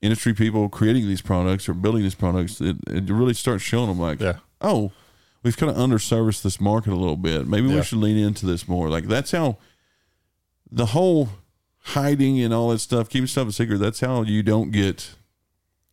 [0.00, 3.98] industry people creating these products or building these products, it, it really starts showing them
[3.98, 4.38] like, Yeah.
[4.60, 4.92] oh,
[5.42, 7.48] we've kind of underserviced this market a little bit.
[7.48, 8.88] Maybe we should lean into this more.
[8.88, 9.56] Like that's how
[10.70, 11.30] the whole
[11.94, 13.78] hiding and all that stuff, keeping stuff a secret.
[13.78, 15.16] That's how you don't get,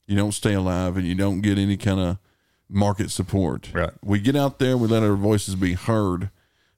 [0.06, 2.18] you don't stay alive, and you don't get any kind of
[2.70, 3.72] market support.
[3.74, 3.92] Right.
[4.04, 6.30] We get out there, we let our voices be heard.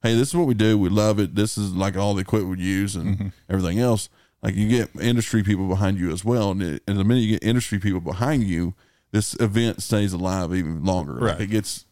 [0.02, 0.78] Hey, this is what we do.
[0.78, 1.34] We love it.
[1.34, 3.28] This is like all the equipment we use and Mm-hmm.
[3.50, 4.08] everything else.
[4.42, 7.30] Like you get industry people behind you as well, and, it, and the minute you
[7.38, 8.74] get industry people behind you,
[9.10, 11.14] this event stays alive even longer.
[11.14, 11.40] Like, Right.
[11.40, 11.86] it gets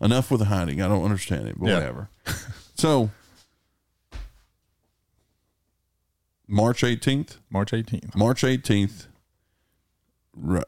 [0.00, 0.80] enough with the hiding.
[0.80, 1.74] I don't understand it, but Yeah.
[1.74, 2.08] whatever.
[2.74, 3.10] so
[6.46, 8.14] March eighteenth, March 18th.
[8.16, 9.06] March eighteenth.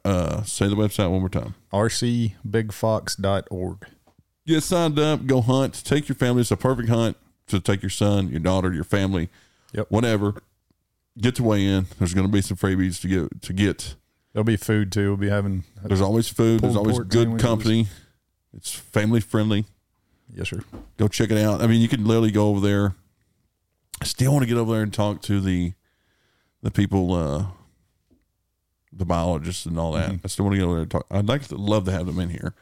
[0.05, 1.55] Uh, say the website one more time.
[1.73, 3.87] rcbigfox.org.
[4.47, 6.41] Get signed up, go hunt, take your family.
[6.41, 7.17] It's a perfect hunt
[7.49, 9.29] to take your son, your daughter, your family,
[9.73, 9.87] Yep.
[9.91, 10.43] whatever.
[11.19, 11.87] Get to weigh in.
[11.99, 13.95] There's going to be some freebies to get to get
[14.33, 15.09] There'll be food too.
[15.09, 15.65] We'll be having.
[15.83, 16.61] There's always food.
[16.61, 17.43] There's always good sandwiches.
[17.47, 17.89] company.
[18.57, 19.65] It's family friendly.
[20.33, 20.61] Yes, sir.
[20.97, 21.61] Go check it out.
[21.63, 22.95] I mean, you can literally go over there.
[24.01, 25.73] I still want to get over there and talk to the
[26.63, 27.47] the people, uh,
[28.93, 30.11] the biologists and all that.
[30.25, 31.07] I still want to get over there and talk.
[31.11, 32.55] I'd like to love to have them in here.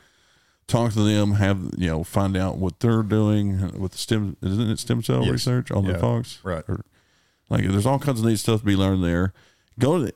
[0.69, 4.37] Talk to them, have you know, find out what they're doing with the stem.
[4.43, 5.33] Isn't it stem cell Yes.
[5.33, 5.99] research on the Yeah.
[5.99, 6.39] fox?
[6.45, 6.63] Right.
[6.69, 6.85] Or,
[7.49, 9.33] like, there's all kinds of neat stuff to be learned there.
[9.79, 10.15] Go to the,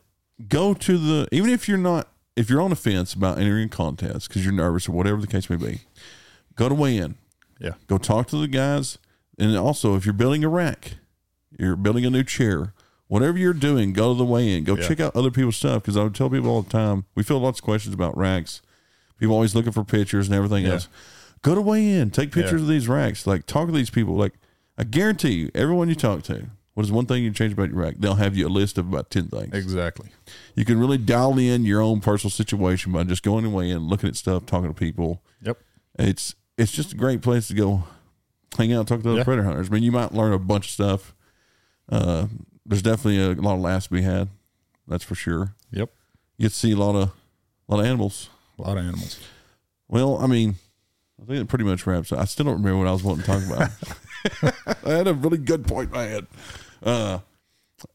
[0.48, 3.68] go to the even if you're not if you're on the fence about entering a
[3.68, 5.80] contest because you're nervous or whatever the case may be,
[6.56, 7.14] go to weigh in.
[7.58, 7.72] Yeah.
[7.86, 8.98] Go talk to the guys,
[9.38, 10.94] and also if you're building a rack,
[11.58, 12.72] you're building a new chair.
[13.08, 14.64] Whatever you're doing, go to the weigh in.
[14.64, 14.86] Go Yeah.
[14.88, 17.04] check out other people's stuff because I would tell people all the time.
[17.14, 18.62] We feel lots of questions about racks.
[19.22, 20.72] People always looking for pictures and everything Yeah.
[20.72, 20.88] else.
[21.42, 22.10] Go to weigh in.
[22.10, 22.64] Take pictures Yeah.
[22.64, 23.24] of these racks.
[23.24, 24.16] Like talk to these people.
[24.16, 24.34] Like
[24.76, 27.78] I guarantee you, everyone you talk to, what is one thing you change about your
[27.78, 27.94] rack?
[28.00, 29.54] They'll have you a list of about ten things.
[29.54, 30.08] Exactly.
[30.56, 34.08] You can really dial in your own personal situation by just going away and looking
[34.08, 35.22] at stuff, talking to people.
[35.42, 35.58] Yep.
[36.00, 37.84] It's it's just a great place to go
[38.58, 39.24] hang out, talk to other Yeah.
[39.24, 39.68] predator hunters.
[39.68, 41.14] I mean, you might learn a bunch of stuff.
[41.88, 42.26] Uh,
[42.66, 44.30] there's definitely a lot of laughs to be had.
[44.88, 45.54] That's for sure.
[45.70, 45.90] Yep.
[46.38, 47.10] You get to see a lot of
[47.68, 48.28] a lot of animals.
[48.62, 49.18] A lot of animals.
[49.88, 50.54] Well, I mean,
[51.20, 52.12] I think it pretty much wraps.
[52.12, 52.20] up.
[52.20, 54.84] I still don't remember what I was wanting to talk about.
[54.86, 56.26] I had a really good point in my head.
[56.82, 57.18] Uh,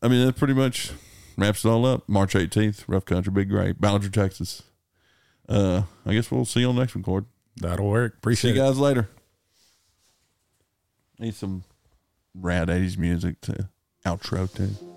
[0.02, 0.92] I mean, that pretty much
[1.38, 2.08] wraps it all up.
[2.10, 4.64] March 18th, Rough Country, Big Gray, Ballinger, Texas.
[5.48, 7.26] Uh, I guess we'll see you on the next one, Cord.
[7.56, 8.16] That'll work.
[8.18, 8.54] Appreciate it.
[8.56, 8.68] see you it.
[8.68, 9.10] guys later.
[11.18, 11.64] Need some
[12.36, 13.70] rad 80s music to
[14.06, 14.97] outro to.